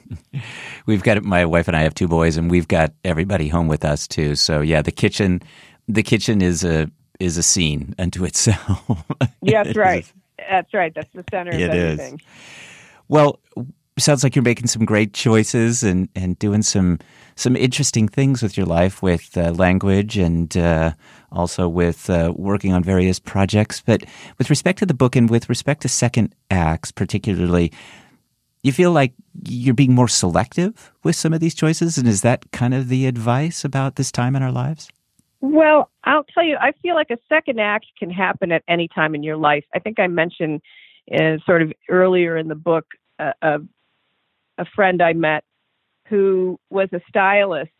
we've 0.85 1.03
got 1.03 1.21
my 1.23 1.45
wife 1.45 1.67
and 1.67 1.75
I 1.75 1.81
have 1.81 1.93
two 1.93 2.07
boys, 2.07 2.37
and 2.37 2.49
we've 2.49 2.69
got 2.69 2.93
everybody 3.03 3.49
home 3.49 3.67
with 3.67 3.83
us 3.83 4.07
too. 4.07 4.35
So 4.35 4.61
yeah, 4.61 4.81
the 4.81 4.93
kitchen, 4.93 5.41
the 5.89 6.03
kitchen 6.03 6.41
is 6.41 6.63
a 6.63 6.89
is 7.19 7.37
a 7.37 7.43
scene 7.43 7.95
unto 7.99 8.23
itself. 8.25 9.03
Yeah, 9.41 9.63
that's 9.63 9.77
right. 9.89 10.11
That's 10.37 10.73
right. 10.73 10.93
That's 10.93 11.11
the 11.13 11.23
center 11.29 11.51
of 11.51 11.59
It 11.59 11.73
is. 11.73 11.99
everything. 11.99 12.21
Well, 13.07 13.39
sounds 13.97 14.23
like 14.23 14.35
you're 14.35 14.43
making 14.43 14.67
some 14.67 14.85
great 14.85 15.13
choices 15.13 15.83
and, 15.83 16.09
and 16.15 16.37
doing 16.39 16.61
some 16.61 16.99
some 17.35 17.55
interesting 17.55 18.07
things 18.07 18.43
with 18.43 18.57
your 18.57 18.65
life 18.65 19.01
with 19.01 19.37
uh, 19.37 19.51
language 19.51 20.17
and 20.17 20.57
uh, 20.57 20.91
also 21.31 21.69
with 21.69 22.09
uh, 22.09 22.33
working 22.35 22.73
on 22.73 22.83
various 22.83 23.17
projects. 23.17 23.81
But 23.85 24.03
with 24.37 24.49
respect 24.49 24.79
to 24.79 24.85
the 24.85 24.93
book 24.93 25.15
and 25.15 25.29
with 25.29 25.47
respect 25.47 25.81
to 25.83 25.87
second 25.89 26.35
acts, 26.51 26.91
particularly, 26.91 27.71
you 28.61 28.73
feel 28.73 28.91
like 28.91 29.13
you're 29.47 29.73
being 29.73 29.95
more 29.95 30.09
selective 30.09 30.91
with 31.03 31.15
some 31.15 31.31
of 31.33 31.39
these 31.39 31.55
choices? 31.55 31.97
And 31.97 32.09
is 32.09 32.23
that 32.23 32.51
kind 32.51 32.73
of 32.73 32.89
the 32.89 33.05
advice 33.05 33.63
about 33.63 33.95
this 33.95 34.11
time 34.11 34.35
in 34.35 34.43
our 34.43 34.51
lives? 34.51 34.89
Well, 35.41 35.89
I'll 36.03 36.25
tell 36.25 36.43
you, 36.43 36.57
I 36.59 36.73
feel 36.81 36.95
like 36.95 37.11
a 37.11 37.17
second 37.29 37.59
act 37.59 37.85
can 37.97 38.09
happen 38.09 38.51
at 38.51 38.63
any 38.67 38.87
time 38.87 39.15
in 39.15 39.23
your 39.23 39.37
life. 39.37 39.63
I 39.73 39.79
think 39.79 39.99
I 39.99 40.07
mentioned 40.07 40.61
uh, 41.13 41.37
sort 41.45 41.61
of 41.61 41.71
earlier 41.89 42.37
in 42.37 42.47
the 42.49 42.55
book 42.55 42.85
uh, 43.19 43.31
a, 43.41 43.59
a 44.57 44.65
friend 44.75 45.01
I 45.01 45.13
met 45.13 45.43
who 46.07 46.59
was 46.69 46.89
a 46.91 46.99
stylist 47.07 47.71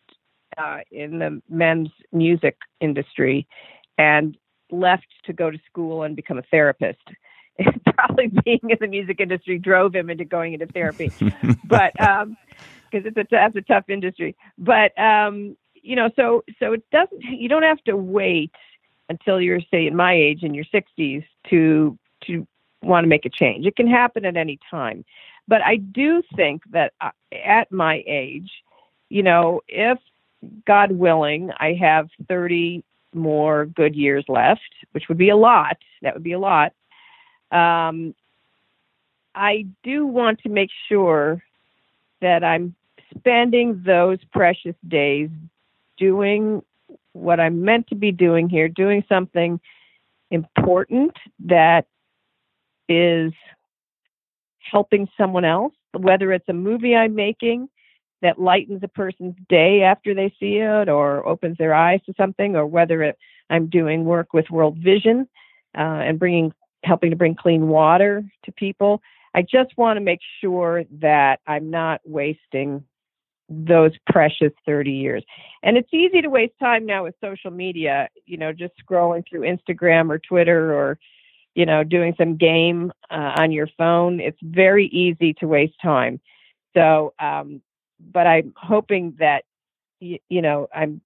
uh, 0.58 0.80
in 0.92 1.20
the 1.20 1.42
men's 1.50 1.90
music 2.12 2.58
industry 2.80 3.48
and 3.98 4.38
left 4.72 5.08
to 5.26 5.34
go 5.34 5.50
to 5.50 5.58
school 5.70 6.04
and 6.04 6.16
become 6.16 6.38
a 6.38 6.44
therapist. 6.44 7.02
Probably 7.96 8.28
being 8.46 8.60
in 8.64 8.78
the 8.80 8.88
music 8.88 9.20
industry 9.20 9.58
drove 9.58 9.94
him 9.94 10.10
into 10.10 10.26
going 10.26 10.54
into 10.54 10.68
therapy, 10.68 11.12
but 11.66 11.92
because 11.94 12.24
um, 12.24 12.38
it's 12.92 13.18
a 13.18 13.26
that's 13.30 13.56
a 13.56 13.62
tough 13.62 13.90
industry. 13.90 14.36
But 14.58 14.98
um, 14.98 15.58
you 15.84 15.96
know, 15.96 16.10
so 16.16 16.44
so 16.60 16.74
it 16.74 16.84
doesn't. 16.92 17.22
You 17.22 17.50
don't 17.50 17.64
have 17.64 17.84
to 17.86 17.96
wait 17.96 18.52
until 19.10 19.42
you're 19.42 19.62
say 19.72 19.88
in 19.88 19.96
my 19.96 20.14
age 20.14 20.44
in 20.44 20.54
your 20.54 20.66
60s 20.66 21.26
to 21.50 21.98
to 22.26 22.48
want 22.82 23.04
to 23.04 23.08
make 23.08 23.26
a 23.26 23.30
change. 23.30 23.66
It 23.66 23.76
can 23.76 23.88
happen 23.88 24.26
at 24.26 24.38
any 24.38 24.60
time. 24.70 25.04
But 25.48 25.62
I 25.64 25.78
do 25.78 26.22
think 26.36 26.62
that 26.72 26.94
uh, 27.02 27.10
at 27.34 27.72
my 27.72 28.04
age, 28.06 28.52
you 29.10 29.24
know, 29.24 29.62
if 29.68 29.98
God 30.66 30.92
willing, 30.92 31.52
I 31.58 31.74
have 31.74 32.10
30 32.28 32.84
more 33.14 33.66
good 33.66 33.96
years 33.96 34.24
left, 34.28 34.62
which 34.92 35.10
would 35.10 35.18
be 35.18 35.30
a 35.30 35.36
lot. 35.36 35.78
That 36.02 36.14
would 36.14 36.24
be 36.24 36.34
a 36.34 36.40
lot. 36.40 36.74
Um, 37.52 38.14
I 39.34 39.66
do 39.84 40.06
want 40.06 40.42
to 40.42 40.50
make 40.50 40.70
sure 40.88 41.44
that 42.22 42.44
I'm 42.44 42.76
spending 43.18 43.82
those 43.86 44.20
precious 44.32 44.76
days 44.88 45.30
doing 46.00 46.64
what 47.14 47.40
I'm 47.40 47.64
meant 47.64 47.88
to 47.88 47.96
be 47.96 48.12
doing 48.12 48.50
here, 48.50 48.68
doing 48.68 49.04
something 49.10 49.60
important 50.32 51.12
that 51.46 51.86
is 52.88 53.34
helping 54.60 55.08
someone 55.18 55.46
else, 55.46 55.74
whether 55.98 56.32
it's 56.32 56.48
a 56.50 56.54
movie 56.54 56.96
I'm 56.96 57.16
making 57.16 57.70
that 58.22 58.40
lightens 58.40 58.82
a 58.84 58.88
person's 58.88 59.36
day 59.48 59.82
after 59.84 60.14
they 60.14 60.34
see 60.40 60.58
it 60.58 60.90
or 60.90 61.26
opens 61.26 61.58
their 61.58 61.74
eyes 61.74 62.02
to 62.06 62.14
something, 62.18 62.56
or 62.56 62.66
whether 62.66 63.02
it, 63.04 63.18
I'm 63.50 63.68
doing 63.68 64.06
work 64.06 64.34
with 64.34 64.50
World 64.50 64.78
Vision 64.78 65.28
uh, 65.78 66.02
and 66.06 66.20
bringing, 66.20 66.52
helping 66.84 67.12
to 67.12 67.16
bring 67.16 67.36
clean 67.36 67.68
water 67.68 68.24
to 68.44 68.52
people. 68.52 69.02
I 69.34 69.42
just 69.42 69.78
want 69.78 69.98
to 69.98 70.02
make 70.02 70.20
sure 70.42 70.84
that 71.00 71.40
I'm 71.48 71.70
not 71.70 72.02
wasting 72.04 72.84
those 73.50 73.92
precious 74.08 74.54
30 74.66 74.92
years. 74.92 75.24
And 75.64 75.78
it's 75.78 75.94
easy 75.94 76.22
to 76.22 76.30
waste 76.30 76.54
time 76.60 76.86
now 76.86 77.04
with 77.04 77.16
social 77.22 77.52
media, 77.52 78.10
you 78.26 78.38
know, 78.38 78.54
just 78.54 78.74
scrolling 78.84 79.24
through 79.28 79.42
Instagram 79.42 80.10
or 80.10 80.20
Twitter 80.20 80.74
or 80.74 81.00
you 81.56 81.66
know, 81.66 81.84
doing 81.84 82.16
some 82.18 82.38
game 82.38 82.92
uh, 83.10 83.36
on 83.38 83.52
your 83.52 83.68
phone. 83.78 84.20
It's 84.20 84.38
very 84.42 84.88
easy 84.88 85.34
to 85.42 85.48
waste 85.48 85.74
time. 85.82 86.20
So, 86.74 87.14
um, 87.20 87.62
but 88.00 88.28
I'm 88.28 88.54
hoping 88.56 89.16
that, 89.20 89.44
y- 90.00 90.20
you 90.30 90.42
know, 90.42 90.68
I'm 90.74 91.02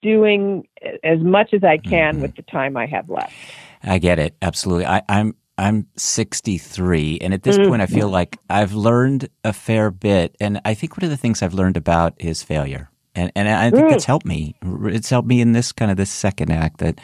doing 0.00 0.66
as 1.02 1.18
much 1.18 1.52
as 1.52 1.64
I 1.64 1.76
can 1.76 2.14
mm-hmm. 2.14 2.22
with 2.22 2.36
the 2.36 2.42
time 2.42 2.76
I 2.76 2.86
have 2.86 3.10
left. 3.10 3.34
I 3.82 3.98
get 3.98 4.18
it. 4.18 4.36
Absolutely. 4.40 4.86
I, 4.86 5.02
I'm 5.08 5.34
I'm 5.58 5.88
63, 5.96 7.18
and 7.20 7.34
at 7.34 7.42
this 7.42 7.58
mm-hmm. 7.58 7.68
point, 7.68 7.82
I 7.82 7.86
feel 7.86 8.08
like 8.08 8.38
I've 8.48 8.74
learned 8.74 9.28
a 9.42 9.52
fair 9.52 9.90
bit. 9.90 10.36
And 10.40 10.60
I 10.64 10.74
think 10.74 10.96
one 10.96 11.04
of 11.04 11.10
the 11.10 11.16
things 11.16 11.42
I've 11.42 11.54
learned 11.54 11.76
about 11.76 12.14
is 12.18 12.42
failure, 12.42 12.90
and 13.14 13.32
and 13.34 13.48
I 13.48 13.70
think 13.70 13.86
mm. 13.86 13.90
that's 13.90 14.04
helped 14.04 14.24
me. 14.24 14.54
It's 14.62 15.10
helped 15.10 15.28
me 15.28 15.40
in 15.40 15.52
this 15.52 15.72
kind 15.72 15.90
of 15.90 15.96
this 15.96 16.10
second 16.10 16.52
act 16.52 16.78
that 16.78 17.00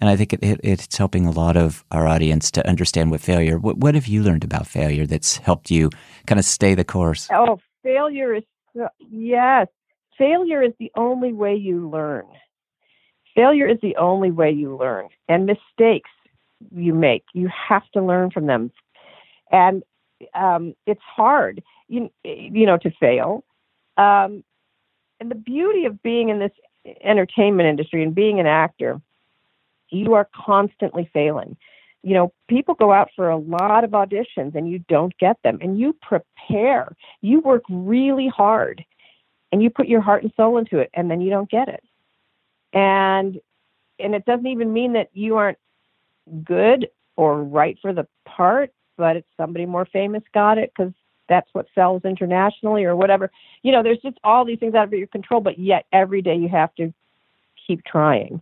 and 0.00 0.10
I 0.10 0.16
think 0.16 0.32
it, 0.32 0.42
it, 0.42 0.60
it's 0.62 0.96
helping 0.96 1.26
a 1.26 1.30
lot 1.30 1.56
of 1.56 1.84
our 1.90 2.06
audience 2.06 2.50
to 2.52 2.68
understand 2.68 3.10
what 3.10 3.20
failure. 3.20 3.58
What, 3.58 3.78
what 3.78 3.94
have 3.94 4.06
you 4.06 4.22
learned 4.22 4.44
about 4.44 4.66
failure 4.66 5.06
that's 5.06 5.38
helped 5.38 5.70
you 5.70 5.90
kind 6.26 6.38
of 6.38 6.44
stay 6.44 6.74
the 6.74 6.84
course? 6.84 7.28
Oh, 7.32 7.58
failure 7.82 8.34
is 8.34 8.44
yes, 9.10 9.68
failure 10.18 10.62
is 10.62 10.72
the 10.78 10.92
only 10.96 11.32
way 11.32 11.54
you 11.54 11.88
learn. 11.88 12.26
Failure 13.34 13.68
is 13.68 13.78
the 13.82 13.96
only 13.96 14.30
way 14.30 14.50
you 14.50 14.76
learn, 14.76 15.08
and 15.28 15.46
mistakes 15.46 16.10
you 16.74 16.94
make, 16.94 17.24
you 17.32 17.48
have 17.48 17.88
to 17.92 18.02
learn 18.02 18.30
from 18.30 18.46
them, 18.46 18.70
and 19.50 19.82
um, 20.34 20.74
it's 20.86 21.02
hard, 21.02 21.62
you 21.88 22.10
you 22.24 22.66
know, 22.66 22.78
to 22.78 22.90
fail. 22.98 23.44
Um, 23.96 24.44
and 25.20 25.30
the 25.30 25.34
beauty 25.34 25.86
of 25.86 26.02
being 26.02 26.28
in 26.28 26.38
this 26.38 26.52
entertainment 27.02 27.68
industry 27.68 28.02
and 28.02 28.14
being 28.14 28.38
an 28.38 28.46
actor 28.46 29.00
you 29.90 30.14
are 30.14 30.28
constantly 30.34 31.08
failing. 31.12 31.56
You 32.02 32.14
know, 32.14 32.32
people 32.48 32.74
go 32.74 32.92
out 32.92 33.10
for 33.16 33.28
a 33.28 33.36
lot 33.36 33.84
of 33.84 33.90
auditions 33.90 34.54
and 34.54 34.70
you 34.70 34.78
don't 34.88 35.16
get 35.18 35.36
them, 35.42 35.58
and 35.60 35.78
you 35.78 35.96
prepare. 36.02 36.94
You 37.20 37.40
work 37.40 37.62
really 37.68 38.28
hard 38.28 38.84
and 39.52 39.62
you 39.62 39.70
put 39.70 39.88
your 39.88 40.00
heart 40.00 40.22
and 40.22 40.32
soul 40.36 40.58
into 40.58 40.78
it, 40.78 40.90
and 40.94 41.10
then 41.10 41.20
you 41.20 41.30
don't 41.30 41.50
get 41.50 41.68
it. 41.68 41.82
And 42.72 43.40
and 43.98 44.14
it 44.14 44.24
doesn't 44.24 44.46
even 44.46 44.72
mean 44.72 44.92
that 44.92 45.08
you 45.14 45.36
aren't 45.36 45.58
good 46.44 46.88
or 47.16 47.42
right 47.42 47.78
for 47.80 47.92
the 47.92 48.06
part, 48.24 48.72
but 48.96 49.16
it's 49.16 49.28
somebody 49.36 49.66
more 49.66 49.86
famous 49.86 50.22
got 50.32 50.58
it 50.58 50.72
because 50.76 50.92
that's 51.28 51.48
what 51.52 51.66
sells 51.74 52.04
internationally 52.04 52.84
or 52.84 52.94
whatever. 52.94 53.30
You 53.62 53.72
know, 53.72 53.82
there's 53.82 53.98
just 53.98 54.18
all 54.22 54.44
these 54.44 54.58
things 54.58 54.74
out 54.74 54.84
of 54.84 54.92
your 54.92 55.06
control, 55.08 55.40
but 55.40 55.58
yet 55.58 55.86
every 55.92 56.22
day 56.22 56.36
you 56.36 56.48
have 56.48 56.74
to 56.76 56.92
keep 57.66 57.84
trying. 57.84 58.40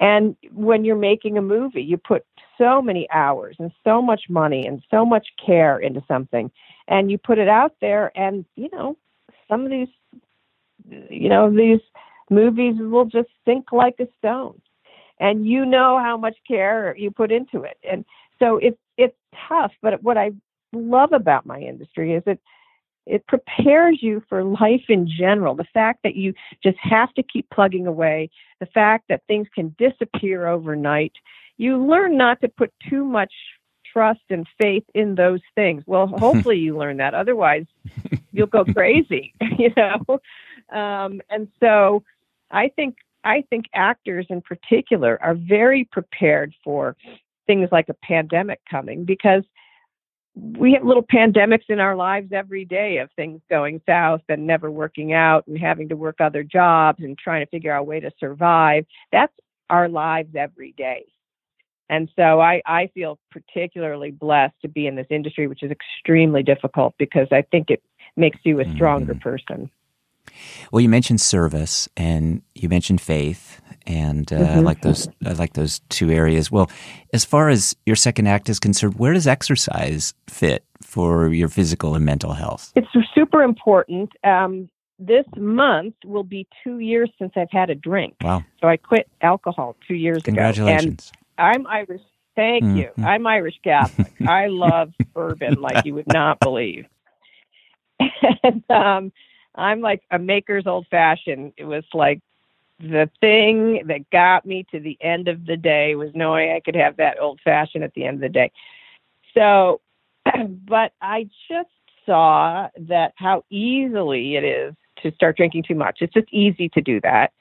And 0.00 0.36
when 0.52 0.84
you're 0.84 0.96
making 0.96 1.38
a 1.38 1.42
movie, 1.42 1.82
you 1.82 1.96
put 1.96 2.24
so 2.56 2.82
many 2.82 3.08
hours 3.10 3.56
and 3.58 3.72
so 3.84 4.02
much 4.02 4.22
money 4.28 4.66
and 4.66 4.82
so 4.90 5.04
much 5.04 5.26
care 5.44 5.78
into 5.78 6.02
something, 6.06 6.50
and 6.86 7.10
you 7.10 7.18
put 7.18 7.38
it 7.38 7.48
out 7.48 7.74
there, 7.80 8.12
and 8.16 8.44
you 8.56 8.68
know, 8.72 8.96
some 9.48 9.64
of 9.64 9.70
these, 9.70 9.88
you 11.10 11.28
know, 11.28 11.50
these 11.50 11.80
movies 12.30 12.74
will 12.78 13.06
just 13.06 13.28
sink 13.44 13.72
like 13.72 13.96
a 14.00 14.08
stone, 14.18 14.60
and 15.20 15.46
you 15.46 15.64
know 15.64 15.98
how 15.98 16.16
much 16.16 16.36
care 16.46 16.94
you 16.96 17.10
put 17.10 17.32
into 17.32 17.62
it, 17.62 17.78
and 17.88 18.04
so 18.38 18.58
it's 18.58 18.78
it's 18.96 19.16
tough. 19.48 19.72
But 19.82 20.02
what 20.02 20.16
I 20.18 20.32
love 20.72 21.12
about 21.12 21.46
my 21.46 21.60
industry 21.60 22.14
is 22.14 22.22
it 22.26 22.40
it 23.08 23.26
prepares 23.26 23.98
you 24.02 24.22
for 24.28 24.44
life 24.44 24.84
in 24.88 25.08
general. 25.08 25.54
The 25.54 25.66
fact 25.72 26.00
that 26.04 26.14
you 26.14 26.34
just 26.62 26.76
have 26.82 27.12
to 27.14 27.22
keep 27.22 27.48
plugging 27.50 27.86
away, 27.86 28.30
the 28.60 28.66
fact 28.66 29.04
that 29.08 29.22
things 29.26 29.48
can 29.54 29.74
disappear 29.78 30.46
overnight, 30.46 31.12
you 31.56 31.82
learn 31.84 32.18
not 32.18 32.40
to 32.42 32.48
put 32.48 32.72
too 32.88 33.04
much 33.04 33.32
trust 33.90 34.20
and 34.28 34.46
faith 34.60 34.84
in 34.94 35.14
those 35.14 35.40
things. 35.54 35.82
Well, 35.86 36.06
hopefully 36.18 36.58
you 36.58 36.76
learn 36.76 36.98
that. 36.98 37.14
Otherwise, 37.14 37.64
you'll 38.30 38.46
go 38.46 38.64
crazy, 38.74 39.32
you 39.58 39.72
know. 39.76 40.20
Um, 40.78 41.22
and 41.30 41.48
so, 41.60 42.04
I 42.50 42.68
think 42.68 42.96
I 43.28 43.44
think 43.50 43.66
actors 43.74 44.26
in 44.30 44.40
particular 44.40 45.18
are 45.22 45.34
very 45.34 45.84
prepared 45.84 46.54
for 46.64 46.96
things 47.46 47.68
like 47.70 47.90
a 47.90 47.94
pandemic 47.94 48.60
coming 48.70 49.04
because 49.04 49.42
we 50.34 50.72
have 50.72 50.82
little 50.82 51.02
pandemics 51.02 51.68
in 51.68 51.78
our 51.78 51.94
lives 51.94 52.28
every 52.32 52.64
day 52.64 52.98
of 52.98 53.10
things 53.16 53.42
going 53.50 53.82
south 53.84 54.22
and 54.30 54.46
never 54.46 54.70
working 54.70 55.12
out 55.12 55.46
and 55.46 55.58
having 55.58 55.90
to 55.90 55.96
work 55.96 56.22
other 56.22 56.42
jobs 56.42 57.02
and 57.02 57.18
trying 57.18 57.44
to 57.44 57.50
figure 57.50 57.70
out 57.70 57.80
a 57.80 57.84
way 57.84 58.00
to 58.00 58.10
survive. 58.18 58.86
That's 59.12 59.32
our 59.68 59.90
lives 59.90 60.34
every 60.34 60.72
day. 60.72 61.04
And 61.90 62.08
so 62.16 62.40
I, 62.40 62.62
I 62.64 62.86
feel 62.94 63.18
particularly 63.30 64.10
blessed 64.10 64.54
to 64.62 64.68
be 64.68 64.86
in 64.86 64.94
this 64.94 65.06
industry, 65.10 65.48
which 65.48 65.62
is 65.62 65.70
extremely 65.70 66.42
difficult 66.42 66.94
because 66.98 67.28
I 67.30 67.42
think 67.42 67.70
it 67.70 67.82
makes 68.16 68.38
you 68.44 68.60
a 68.60 68.72
stronger 68.72 69.12
mm-hmm. 69.12 69.20
person. 69.20 69.70
Well, 70.72 70.80
you 70.80 70.88
mentioned 70.88 71.20
service 71.20 71.88
and 71.96 72.42
you 72.54 72.68
mentioned 72.68 73.00
faith, 73.00 73.60
and 73.86 74.32
uh, 74.32 74.36
mm-hmm. 74.36 74.58
I 74.58 74.60
like 74.60 74.82
those. 74.82 75.08
I 75.24 75.32
like 75.32 75.54
those 75.54 75.80
two 75.88 76.10
areas. 76.10 76.50
Well, 76.50 76.70
as 77.12 77.24
far 77.24 77.48
as 77.48 77.74
your 77.86 77.96
second 77.96 78.26
act 78.26 78.48
is 78.48 78.58
concerned, 78.58 78.98
where 78.98 79.12
does 79.12 79.26
exercise 79.26 80.14
fit 80.28 80.64
for 80.82 81.28
your 81.28 81.48
physical 81.48 81.94
and 81.94 82.04
mental 82.04 82.32
health? 82.32 82.72
It's 82.76 82.88
super 83.14 83.42
important. 83.42 84.10
Um, 84.24 84.68
this 84.98 85.26
month 85.36 85.94
will 86.04 86.24
be 86.24 86.46
two 86.64 86.80
years 86.80 87.10
since 87.18 87.32
I've 87.36 87.50
had 87.50 87.70
a 87.70 87.74
drink. 87.74 88.16
Wow! 88.22 88.44
So 88.60 88.68
I 88.68 88.76
quit 88.76 89.08
alcohol 89.22 89.76
two 89.86 89.94
years 89.94 90.22
Congratulations. 90.22 90.72
ago. 90.84 90.84
Congratulations! 90.84 91.12
I'm 91.38 91.66
Irish. 91.66 92.02
Thank 92.34 92.64
mm-hmm. 92.64 92.76
you. 92.76 92.90
I'm 92.98 93.26
Irish 93.26 93.58
Catholic. 93.64 94.12
I 94.26 94.46
love 94.46 94.92
bourbon 95.12 95.54
like 95.60 95.84
you 95.84 95.94
would 95.94 96.06
not 96.06 96.38
believe. 96.38 96.86
and 98.42 98.62
um, 98.70 99.12
I'm 99.58 99.80
like 99.80 100.02
a 100.10 100.18
maker's 100.18 100.66
old 100.66 100.86
fashioned. 100.90 101.52
It 101.56 101.64
was 101.64 101.84
like 101.92 102.20
the 102.80 103.10
thing 103.20 103.86
that 103.88 104.08
got 104.10 104.46
me 104.46 104.64
to 104.70 104.78
the 104.80 104.96
end 105.00 105.28
of 105.28 105.44
the 105.46 105.56
day 105.56 105.96
was 105.96 106.10
knowing 106.14 106.52
I 106.52 106.60
could 106.60 106.76
have 106.76 106.96
that 106.96 107.20
old 107.20 107.40
fashioned 107.42 107.84
at 107.84 107.92
the 107.94 108.04
end 108.04 108.16
of 108.16 108.20
the 108.20 108.28
day. 108.28 108.52
So, 109.34 109.80
but 110.66 110.92
I 111.02 111.28
just 111.50 111.70
saw 112.06 112.68
that 112.78 113.12
how 113.16 113.44
easily 113.50 114.36
it 114.36 114.44
is 114.44 114.74
to 115.02 115.12
start 115.12 115.36
drinking 115.36 115.64
too 115.64 115.74
much. 115.74 115.98
It's 116.00 116.14
just 116.14 116.28
easy 116.32 116.68
to 116.70 116.80
do 116.80 117.00
that. 117.02 117.32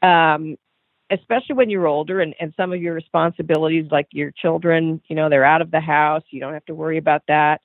Um, 0.00 0.56
especially 1.10 1.54
when 1.54 1.70
you're 1.70 1.86
older 1.86 2.20
and, 2.20 2.34
and 2.38 2.52
some 2.56 2.72
of 2.72 2.80
your 2.80 2.94
responsibilities 2.94 3.86
like 3.90 4.06
your 4.12 4.30
children, 4.30 5.00
you 5.08 5.16
know, 5.16 5.28
they're 5.28 5.44
out 5.44 5.62
of 5.62 5.70
the 5.70 5.80
house, 5.80 6.22
you 6.30 6.40
don't 6.40 6.52
have 6.52 6.64
to 6.66 6.74
worry 6.74 6.98
about 6.98 7.22
that. 7.28 7.60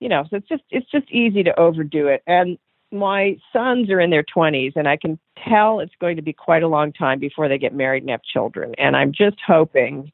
You 0.00 0.08
know, 0.08 0.24
so 0.28 0.36
it's 0.36 0.48
just 0.48 0.62
it's 0.70 0.90
just 0.90 1.10
easy 1.10 1.42
to 1.42 1.58
overdo 1.58 2.08
it. 2.08 2.22
And 2.26 2.58
my 2.92 3.36
sons 3.52 3.90
are 3.90 4.00
in 4.00 4.10
their 4.10 4.24
20s 4.24 4.72
and 4.76 4.88
I 4.88 4.96
can 4.96 5.18
tell 5.48 5.80
it's 5.80 5.94
going 6.00 6.16
to 6.16 6.22
be 6.22 6.32
quite 6.32 6.62
a 6.62 6.68
long 6.68 6.92
time 6.92 7.18
before 7.18 7.48
they 7.48 7.58
get 7.58 7.74
married 7.74 8.02
and 8.02 8.10
have 8.10 8.22
children. 8.22 8.74
And 8.78 8.96
I'm 8.96 9.12
just 9.12 9.36
hoping 9.46 10.12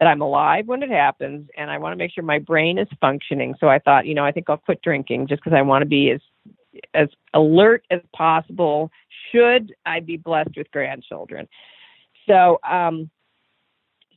that 0.00 0.06
I'm 0.06 0.20
alive 0.20 0.66
when 0.66 0.82
it 0.82 0.90
happens 0.90 1.48
and 1.56 1.70
I 1.70 1.78
want 1.78 1.92
to 1.92 1.96
make 1.96 2.12
sure 2.12 2.24
my 2.24 2.38
brain 2.38 2.78
is 2.78 2.88
functioning. 3.00 3.54
So 3.58 3.68
I 3.68 3.78
thought, 3.78 4.06
you 4.06 4.14
know, 4.14 4.24
I 4.24 4.32
think 4.32 4.48
I'll 4.48 4.56
quit 4.56 4.82
drinking 4.82 5.28
just 5.28 5.42
because 5.42 5.56
I 5.56 5.62
want 5.62 5.82
to 5.82 5.86
be 5.86 6.10
as 6.10 6.20
as 6.92 7.08
alert 7.34 7.84
as 7.90 8.00
possible 8.16 8.90
should 9.30 9.72
I 9.86 10.00
be 10.00 10.16
blessed 10.16 10.56
with 10.56 10.70
grandchildren. 10.72 11.48
So 12.26 12.58
um 12.68 13.10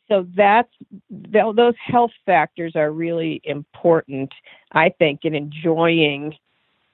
so 0.09 0.25
that's 0.35 0.71
those 1.09 1.75
health 1.85 2.11
factors 2.25 2.73
are 2.75 2.91
really 2.91 3.41
important 3.43 4.31
I 4.71 4.89
think 4.89 5.21
in 5.23 5.35
enjoying 5.35 6.35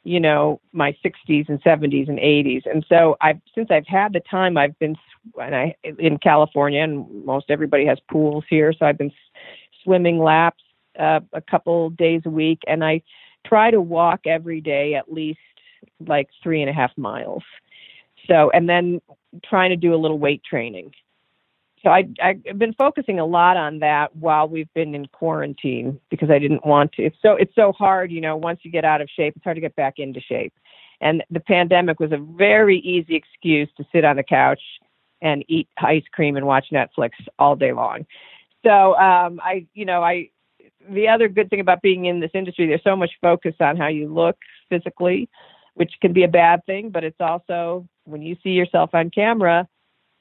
you 0.04 0.20
know 0.20 0.60
my 0.74 0.96
60s 1.04 1.48
and 1.48 1.62
70s 1.64 2.10
and 2.10 2.20
80s 2.20 2.64
and 2.70 2.86
so 2.90 3.16
i've 3.22 3.40
since 3.56 3.70
i've 3.72 3.88
had 3.88 4.12
the 4.12 4.20
time 4.20 4.58
i've 4.58 4.78
been 4.78 4.98
and 5.40 5.56
i 5.56 5.74
in 5.98 6.18
california 6.18 6.84
and 6.84 7.24
most 7.24 7.46
everybody 7.48 7.86
has 7.86 8.00
pools 8.12 8.44
here 8.50 8.74
so 8.78 8.86
i've 8.86 8.98
been 8.98 9.14
swimming 9.82 10.20
laps 10.20 10.62
uh, 11.00 11.22
a 11.32 11.40
couple 11.40 11.90
days 11.92 12.22
a 12.26 12.30
week 12.30 12.60
and 12.68 12.84
i 12.84 13.02
try 13.46 13.72
to 13.72 13.82
walk 13.82 14.22
every 14.26 14.62
day 14.62 14.96
at 14.96 15.12
least 15.12 15.40
like 16.08 16.30
three 16.42 16.62
and 16.62 16.70
a 16.70 16.74
half 16.74 16.92
miles. 16.98 17.44
So 18.28 18.50
and 18.52 18.70
then 18.70 19.02
trying 19.44 19.70
to 19.72 19.76
do 19.76 19.94
a 19.94 19.98
little 19.98 20.20
weight 20.20 20.44
training 20.44 20.92
so 21.84 21.90
I, 21.90 22.08
I've 22.22 22.58
been 22.58 22.74
focusing 22.74 23.20
a 23.20 23.26
lot 23.26 23.58
on 23.58 23.80
that 23.80 24.16
while 24.16 24.48
we've 24.48 24.74
been 24.74 24.96
in 24.96 25.08
quarantine 25.08 26.00
because 26.10 26.30
I 26.30 26.40
didn't 26.40 26.66
want 26.66 26.94
to. 26.94 27.04
It's 27.04 27.18
so 27.22 27.34
it's 27.34 27.54
so 27.56 27.74
hard, 27.74 28.10
you 28.12 28.22
know. 28.22 28.38
Once 28.38 28.62
you 28.64 28.72
get 28.72 28.86
out 28.86 29.02
of 29.02 29.10
shape, 29.14 29.34
it's 29.36 29.44
hard 29.44 29.58
to 29.58 29.62
get 29.62 29.76
back 29.76 29.96
into 29.98 30.22
shape. 30.22 30.54
And 31.02 31.24
the 31.30 31.42
pandemic 31.42 32.00
was 32.00 32.14
a 32.14 32.18
very 32.18 32.80
easy 32.80 33.16
excuse 33.16 33.68
to 33.76 33.86
sit 33.92 34.06
on 34.06 34.16
the 34.16 34.24
couch 34.24 34.62
and 35.22 35.44
eat 35.50 35.68
ice 35.78 36.04
cream 36.14 36.38
and 36.38 36.46
watch 36.46 36.68
Netflix 36.72 37.12
all 37.38 37.58
day 37.58 37.74
long. 37.74 38.06
So 38.66 38.96
um, 38.96 39.42
I, 39.44 39.68
you 39.74 39.86
know, 39.86 40.02
I. 40.02 40.30
The 40.90 41.08
other 41.08 41.30
good 41.30 41.50
thing 41.50 41.62
about 41.62 41.82
being 41.82 42.06
in 42.06 42.20
this 42.20 42.32
industry, 42.34 42.68
there's 42.68 42.84
so 42.84 42.98
much 42.98 43.12
focus 43.22 43.56
on 43.62 43.78
how 43.78 43.88
you 43.88 44.14
look 44.14 44.36
physically, 44.68 45.30
which 45.76 45.94
can 46.02 46.12
be 46.12 46.24
a 46.24 46.28
bad 46.28 46.66
thing, 46.66 46.90
but 46.90 47.06
it's 47.06 47.22
also 47.22 47.88
when 48.04 48.22
you 48.22 48.36
see 48.44 48.50
yourself 48.50 48.90
on 48.94 49.10
camera 49.10 49.66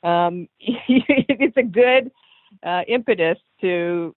um, 0.03 0.49
it's 0.61 1.57
a 1.57 1.63
good 1.63 2.11
uh, 2.63 2.83
impetus 2.89 3.39
to 3.61 4.15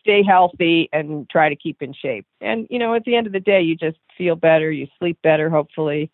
stay 0.00 0.22
healthy 0.22 0.88
and 0.92 1.28
try 1.28 1.48
to 1.48 1.56
keep 1.56 1.82
in 1.82 1.92
shape. 1.92 2.26
And 2.40 2.66
you 2.70 2.78
know, 2.78 2.94
at 2.94 3.04
the 3.04 3.14
end 3.14 3.26
of 3.26 3.32
the 3.32 3.40
day, 3.40 3.62
you 3.62 3.76
just 3.76 3.98
feel 4.16 4.36
better, 4.36 4.70
you 4.70 4.86
sleep 4.98 5.18
better, 5.22 5.50
hopefully. 5.50 6.10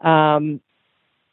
Um, 0.00 0.60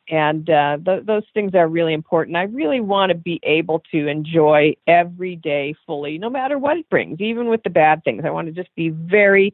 and 0.07 0.47
uh, 0.49 0.77
th- 0.85 1.05
those 1.05 1.23
things 1.33 1.55
are 1.55 1.67
really 1.67 1.93
important. 1.93 2.37
I 2.37 2.43
really 2.43 2.79
want 2.79 3.09
to 3.09 3.15
be 3.15 3.39
able 3.43 3.81
to 3.91 4.07
enjoy 4.07 4.75
every 4.85 5.35
day 5.35 5.73
fully, 5.85 6.17
no 6.17 6.29
matter 6.29 6.59
what 6.59 6.77
it 6.77 6.89
brings, 6.89 7.19
even 7.21 7.47
with 7.47 7.63
the 7.63 7.71
bad 7.71 8.03
things. 8.03 8.23
I 8.23 8.29
want 8.29 8.47
to 8.47 8.51
just 8.51 8.73
be 8.75 8.89
very 8.89 9.53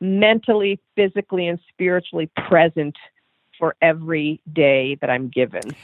mentally, 0.00 0.78
physically, 0.94 1.48
and 1.48 1.58
spiritually 1.68 2.30
present 2.48 2.96
for 3.58 3.74
every 3.82 4.40
day 4.52 4.96
that 5.00 5.10
I'm 5.10 5.28
given. 5.28 5.74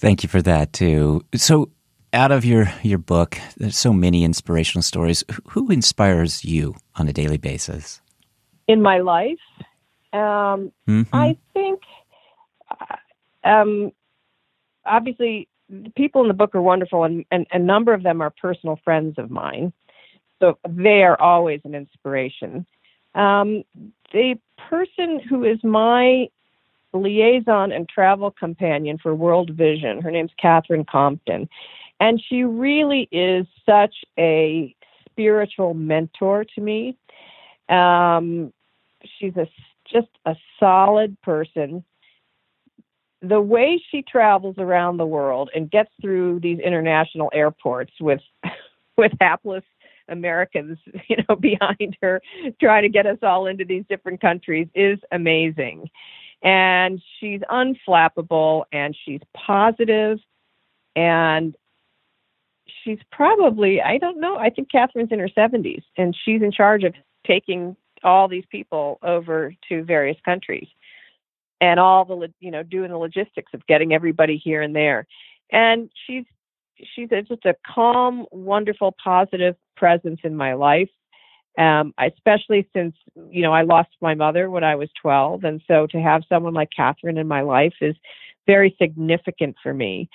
Thank 0.00 0.22
you 0.22 0.30
for 0.30 0.40
that 0.40 0.72
too. 0.72 1.26
So, 1.34 1.70
out 2.14 2.32
of 2.32 2.42
your 2.42 2.72
your 2.82 2.96
book, 2.96 3.38
there's 3.58 3.76
so 3.76 3.92
many 3.92 4.24
inspirational 4.24 4.82
stories. 4.82 5.22
Who 5.50 5.70
inspires 5.70 6.42
you 6.42 6.74
on 6.96 7.06
a 7.06 7.12
daily 7.12 7.36
basis? 7.36 8.00
In 8.66 8.80
my 8.80 9.00
life, 9.00 9.38
um, 10.14 10.72
mm-hmm. 10.88 11.02
I 11.12 11.36
think, 11.52 11.82
uh, 12.70 12.96
um, 13.46 13.92
obviously, 14.86 15.48
the 15.68 15.90
people 15.90 16.22
in 16.22 16.28
the 16.28 16.34
book 16.34 16.54
are 16.54 16.62
wonderful, 16.62 17.04
and, 17.04 17.26
and 17.30 17.46
a 17.52 17.58
number 17.58 17.92
of 17.92 18.02
them 18.02 18.22
are 18.22 18.30
personal 18.30 18.80
friends 18.82 19.16
of 19.18 19.30
mine. 19.30 19.70
So 20.38 20.58
they 20.66 21.02
are 21.02 21.20
always 21.20 21.60
an 21.64 21.74
inspiration. 21.74 22.66
Um, 23.14 23.64
the 24.14 24.36
person 24.70 25.20
who 25.28 25.44
is 25.44 25.62
my 25.62 26.28
liaison 26.92 27.72
and 27.72 27.88
travel 27.88 28.30
companion 28.30 28.98
for 28.98 29.14
World 29.14 29.50
Vision. 29.50 30.00
Her 30.00 30.10
name's 30.10 30.32
Catherine 30.40 30.84
Compton. 30.84 31.48
And 32.00 32.22
she 32.28 32.44
really 32.44 33.08
is 33.12 33.46
such 33.66 33.94
a 34.18 34.74
spiritual 35.10 35.74
mentor 35.74 36.44
to 36.54 36.60
me. 36.60 36.96
Um, 37.68 38.52
she's 39.18 39.36
a, 39.36 39.46
just 39.92 40.08
a 40.24 40.34
solid 40.58 41.20
person. 41.22 41.84
The 43.22 43.40
way 43.40 43.82
she 43.90 44.02
travels 44.02 44.56
around 44.58 44.96
the 44.96 45.06
world 45.06 45.50
and 45.54 45.70
gets 45.70 45.90
through 46.00 46.40
these 46.40 46.58
international 46.58 47.30
airports 47.34 47.92
with 48.00 48.20
with 48.96 49.12
hapless 49.20 49.64
Americans, 50.08 50.78
you 51.08 51.16
know, 51.28 51.36
behind 51.36 51.96
her, 52.02 52.20
trying 52.60 52.82
to 52.82 52.88
get 52.88 53.06
us 53.06 53.18
all 53.22 53.46
into 53.46 53.64
these 53.64 53.84
different 53.88 54.20
countries 54.20 54.68
is 54.74 54.98
amazing 55.12 55.88
and 56.42 57.00
she's 57.18 57.40
unflappable 57.50 58.64
and 58.72 58.96
she's 59.04 59.20
positive. 59.34 60.18
And 60.96 61.56
she's 62.84 62.98
probably 63.10 63.82
i 63.82 63.98
don't 63.98 64.20
know 64.20 64.36
i 64.36 64.48
think 64.48 64.70
catherine's 64.70 65.10
in 65.10 65.18
her 65.18 65.28
70s 65.28 65.82
and 65.98 66.16
she's 66.24 66.40
in 66.40 66.52
charge 66.52 66.84
of 66.84 66.94
taking 67.26 67.76
all 68.02 68.28
these 68.28 68.44
people 68.50 68.98
over 69.02 69.54
to 69.68 69.84
various 69.84 70.16
countries. 70.24 70.68
And 71.60 71.78
all 71.78 72.06
the 72.06 72.32
you 72.40 72.50
know 72.50 72.62
doing 72.62 72.90
the 72.90 72.96
logistics 72.96 73.52
of 73.52 73.66
getting 73.66 73.92
everybody 73.92 74.38
here 74.38 74.62
and 74.62 74.74
there. 74.74 75.06
And 75.52 75.90
she's 76.06 76.24
she's 76.94 77.10
just 77.10 77.44
a 77.44 77.54
calm 77.66 78.24
wonderful 78.30 78.96
positive 79.02 79.56
presence 79.76 80.20
in 80.24 80.34
my 80.34 80.54
life 80.54 80.88
um, 81.58 81.94
especially 81.98 82.68
since 82.72 82.94
you 83.30 83.42
know 83.42 83.52
I 83.52 83.62
lost 83.62 83.90
my 84.00 84.14
mother 84.14 84.50
when 84.50 84.64
I 84.64 84.76
was 84.76 84.88
12, 85.02 85.44
and 85.44 85.60
so 85.66 85.86
to 85.88 86.00
have 86.00 86.22
someone 86.28 86.54
like 86.54 86.70
Catherine 86.74 87.18
in 87.18 87.26
my 87.26 87.42
life 87.42 87.74
is 87.80 87.96
very 88.46 88.74
significant 88.80 89.56
for 89.62 89.74
me. 89.74 90.08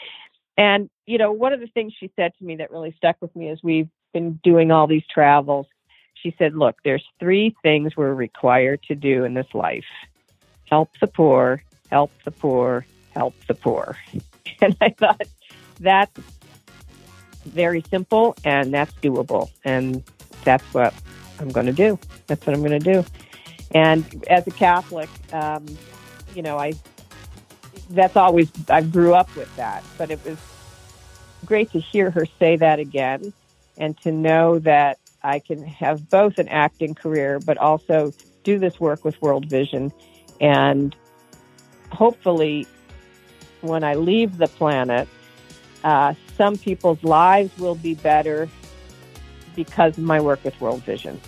And 0.58 0.90
you 1.06 1.18
know, 1.18 1.32
one 1.32 1.54
of 1.54 1.60
the 1.60 1.68
things 1.68 1.94
she 2.00 2.12
said 2.16 2.34
to 2.40 2.46
me 2.46 2.58
that 2.58 2.72
really 2.72 2.94
stuck 2.98 3.18
with 3.22 3.36
me 3.36 3.50
as 3.50 3.60
we've 3.62 3.90
been 4.14 4.40
doing 4.44 4.72
all 4.72 4.88
these 4.88 5.04
travels, 5.14 5.68
she 6.14 6.34
said, 6.38 6.56
"Look, 6.56 6.78
there's 6.84 7.06
three 7.20 7.56
things 7.62 7.96
we're 7.98 8.14
required 8.14 8.82
to 8.84 8.96
do 8.96 9.26
in 9.26 9.34
this 9.34 9.54
life: 9.54 9.86
help 10.70 10.92
the 11.00 11.08
poor, 11.08 11.62
help 11.92 12.12
the 12.24 12.32
poor, 12.32 12.86
help 13.14 13.34
the 13.48 13.56
poor." 13.56 13.98
And 14.62 14.78
I 14.80 14.90
thought 14.90 15.24
that's 15.82 16.18
very 17.44 17.84
simple 17.90 18.38
and 18.46 18.74
that's 18.74 18.94
doable, 18.94 19.50
and 19.66 20.02
that's 20.46 20.64
what 20.74 20.94
I'm 21.40 21.50
going 21.50 21.66
to 21.66 21.74
do. 21.74 22.00
That's 22.28 22.46
what 22.46 22.56
I'm 22.56 22.62
going 22.62 22.80
to 22.80 22.94
do. 22.94 23.06
And 23.74 24.26
as 24.30 24.48
a 24.48 24.52
Catholic, 24.52 25.10
um, 25.34 25.66
you 26.34 26.42
know, 26.42 26.58
I 26.58 26.74
that's 27.90 28.16
always 28.16 28.52
I 28.70 28.82
grew 28.82 29.14
up 29.14 29.34
with 29.36 29.54
that, 29.58 29.84
but 29.98 30.12
it 30.12 30.24
was 30.26 30.38
great 31.46 31.72
to 31.72 31.80
hear 31.80 32.10
her 32.10 32.26
say 32.40 32.56
that 32.58 32.80
again, 32.80 33.34
and 33.78 33.98
to 34.02 34.12
know 34.12 34.60
that 34.60 34.98
I 35.24 35.40
can 35.40 35.64
have 35.66 36.10
both 36.10 36.38
an 36.38 36.48
acting 36.48 36.96
career, 36.96 37.40
but 37.40 37.58
also 37.58 38.14
do 38.44 38.60
this 38.60 38.80
work 38.80 39.04
with 39.04 39.22
World 39.22 39.46
Vision, 39.46 39.92
and 40.40 40.96
hopefully, 41.92 42.68
when 43.62 43.84
I 43.84 43.96
leave 43.96 44.38
the 44.38 44.48
planet, 44.48 45.08
uh, 45.84 46.14
some 46.38 46.58
people's 46.58 47.04
lives 47.04 47.58
will 47.58 47.76
be 47.76 47.94
better 47.96 48.50
because 49.56 49.98
of 49.98 50.04
my 50.04 50.20
work 50.20 50.44
with 50.44 50.60
World 50.62 50.84
Vision. 50.84 51.20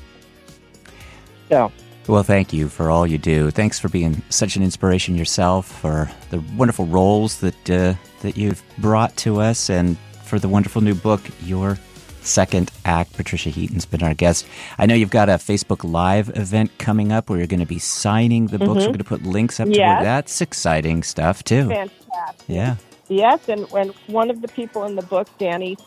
So. 1.49 1.71
Well, 2.07 2.23
thank 2.23 2.53
you 2.53 2.69
for 2.69 2.89
all 2.89 3.05
you 3.05 3.17
do. 3.17 3.51
Thanks 3.51 3.79
for 3.79 3.89
being 3.89 4.21
such 4.29 4.55
an 4.55 4.63
inspiration 4.63 5.15
yourself, 5.15 5.67
for 5.67 6.09
the 6.29 6.39
wonderful 6.55 6.85
roles 6.85 7.41
that 7.41 7.69
uh, 7.69 7.95
that 8.21 8.37
you've 8.37 8.63
brought 8.77 9.15
to 9.17 9.41
us, 9.41 9.69
and 9.69 9.97
for 10.23 10.39
the 10.39 10.47
wonderful 10.47 10.81
new 10.81 10.95
book, 10.95 11.21
Your 11.43 11.77
Second 12.21 12.71
Act. 12.85 13.11
Patricia 13.11 13.49
Heaton's 13.49 13.85
been 13.85 14.03
our 14.03 14.13
guest. 14.13 14.47
I 14.77 14.85
know 14.85 14.95
you've 14.95 15.09
got 15.09 15.27
a 15.27 15.33
Facebook 15.33 15.89
Live 15.89 16.29
event 16.37 16.77
coming 16.77 17.11
up 17.11 17.29
where 17.29 17.39
you're 17.39 17.47
going 17.47 17.59
to 17.59 17.65
be 17.65 17.79
signing 17.79 18.47
the 18.47 18.57
books. 18.57 18.69
Mm-hmm. 18.69 18.79
We're 18.79 18.85
going 18.85 18.97
to 18.99 19.03
put 19.03 19.23
links 19.23 19.59
up 19.59 19.67
to 19.67 19.75
yes. 19.75 20.01
it. 20.01 20.03
That's 20.05 20.39
exciting 20.39 21.03
stuff, 21.03 21.43
too. 21.43 21.67
Fantastic. 21.67 22.45
Yeah. 22.47 22.77
Yes, 23.09 23.47
and 23.49 23.69
when 23.71 23.89
one 24.07 24.29
of 24.29 24.41
the 24.41 24.47
people 24.49 24.85
in 24.85 24.95
the 24.95 25.01
book, 25.01 25.27
Dani 25.39 25.77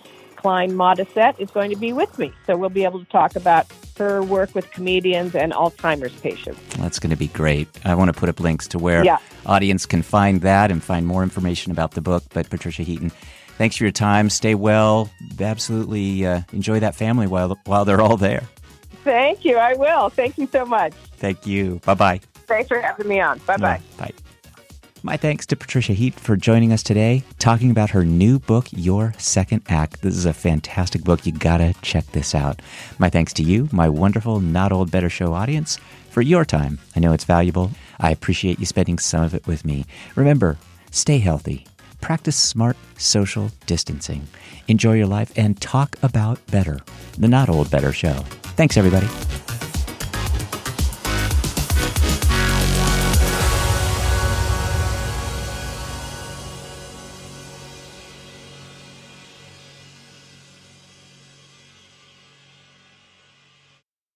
Klein 0.41 0.73
Modisett, 0.73 1.39
is 1.39 1.51
going 1.51 1.71
to 1.71 1.77
be 1.77 1.93
with 1.93 2.19
me. 2.19 2.33
So 2.47 2.57
we'll 2.57 2.71
be 2.71 2.85
able 2.85 2.99
to 3.01 3.11
talk 3.11 3.37
about 3.37 3.67
her 3.99 4.23
work 4.23 4.55
with 4.55 4.71
comedians 4.71 5.35
and 5.35 5.53
Alzheimer's 5.53 6.15
patients. 6.21 6.59
That's 6.77 6.99
going 6.99 7.11
to 7.11 7.17
be 7.17 7.29
great. 7.29 7.69
I 7.85 7.95
want 7.95 8.13
to 8.13 8.19
put 8.19 8.29
up 8.31 8.41
links 8.41 8.67
to 8.69 8.79
where 8.79 9.05
Yeah. 9.05 9.19
audience 9.45 9.85
can 9.85 10.01
find 10.03 10.41
that 10.41 10.71
and 10.71 10.83
find 10.83 11.07
more 11.07 11.23
information 11.23 11.71
about 11.71 11.91
the 11.93 12.01
book. 12.01 12.23
But 12.33 12.49
Patricia 12.49 12.83
Heaton, 12.83 13.11
thanks 13.59 13.77
for 13.77 13.85
your 13.85 13.93
time. 13.93 14.31
Stay 14.31 14.55
well. 14.55 15.11
Absolutely 15.39 16.25
uh, 16.25 16.41
enjoy 16.53 16.81
that 16.81 16.95
family 16.95 17.27
while 17.27 17.59
while 17.67 17.85
they're 17.85 18.01
all 18.01 18.17
there. 18.17 18.43
Thank 19.05 19.45
you. 19.45 19.57
I 19.59 19.75
will. 19.75 20.09
Thank 20.09 20.39
you 20.39 20.49
so 20.51 20.65
much. 20.65 20.93
Thank 21.17 21.47
you. 21.47 21.81
Bye 21.85 21.95
bye. 21.95 22.21
Thanks 22.47 22.69
for 22.69 22.81
having 22.81 23.07
me 23.09 23.21
on. 23.21 23.39
Bye 23.47 23.57
bye. 23.59 23.81
Bye. 23.99 24.13
My 25.03 25.17
thanks 25.17 25.47
to 25.47 25.57
Patricia 25.57 25.95
Heat 25.95 26.21
for 26.21 26.37
joining 26.37 26.75
us 26.75 26.83
today, 26.83 27.23
talking 27.39 27.71
about 27.71 27.91
her 27.91 28.05
new 28.05 28.39
book, 28.39 28.67
Your 28.71 29.15
Second 29.17 29.63
Act. 29.67 30.03
This 30.03 30.15
is 30.15 30.27
a 30.27 30.35
fantastic 30.35 31.03
book. 31.05 31.25
You 31.25 31.33
gotta 31.33 31.75
check 31.81 32.05
this 32.09 32.35
out. 32.35 32.61
My 32.99 33.09
thanks 33.09 33.33
to 33.35 33.43
you, 33.43 33.71
my 33.73 33.89
wonderful 33.89 34.41
Not 34.41 34.73
Old 34.73 34.91
Better 34.91 35.09
Show 35.09 35.33
audience, 35.33 35.79
for 36.11 36.21
your 36.21 36.45
time. 36.45 36.79
I 36.95 37.01
know 37.01 37.15
it's 37.15 37.25
valuable. 37.25 37.71
I 37.99 38.11
appreciate 38.11 38.61
you 38.61 38.67
spending 38.67 38.99
some 38.99 39.25
of 39.25 39.35
it 39.35 39.47
with 39.47 39.65
me. 39.65 39.87
Remember, 40.17 40.59
stay 40.91 41.19
healthy, 41.19 41.67
practice 42.03 42.37
smart 42.37 42.77
social 42.99 43.51
distancing, 43.65 44.29
enjoy 44.69 44.97
your 44.97 45.07
life, 45.07 45.33
and 45.35 45.59
talk 45.63 45.97
about 46.03 46.45
better. 46.49 46.79
The 47.17 47.29
Not 47.29 47.49
Old 47.49 47.71
Better 47.71 47.95
Show. 47.95 48.17
Thanks, 48.57 48.77
everybody. 48.77 49.07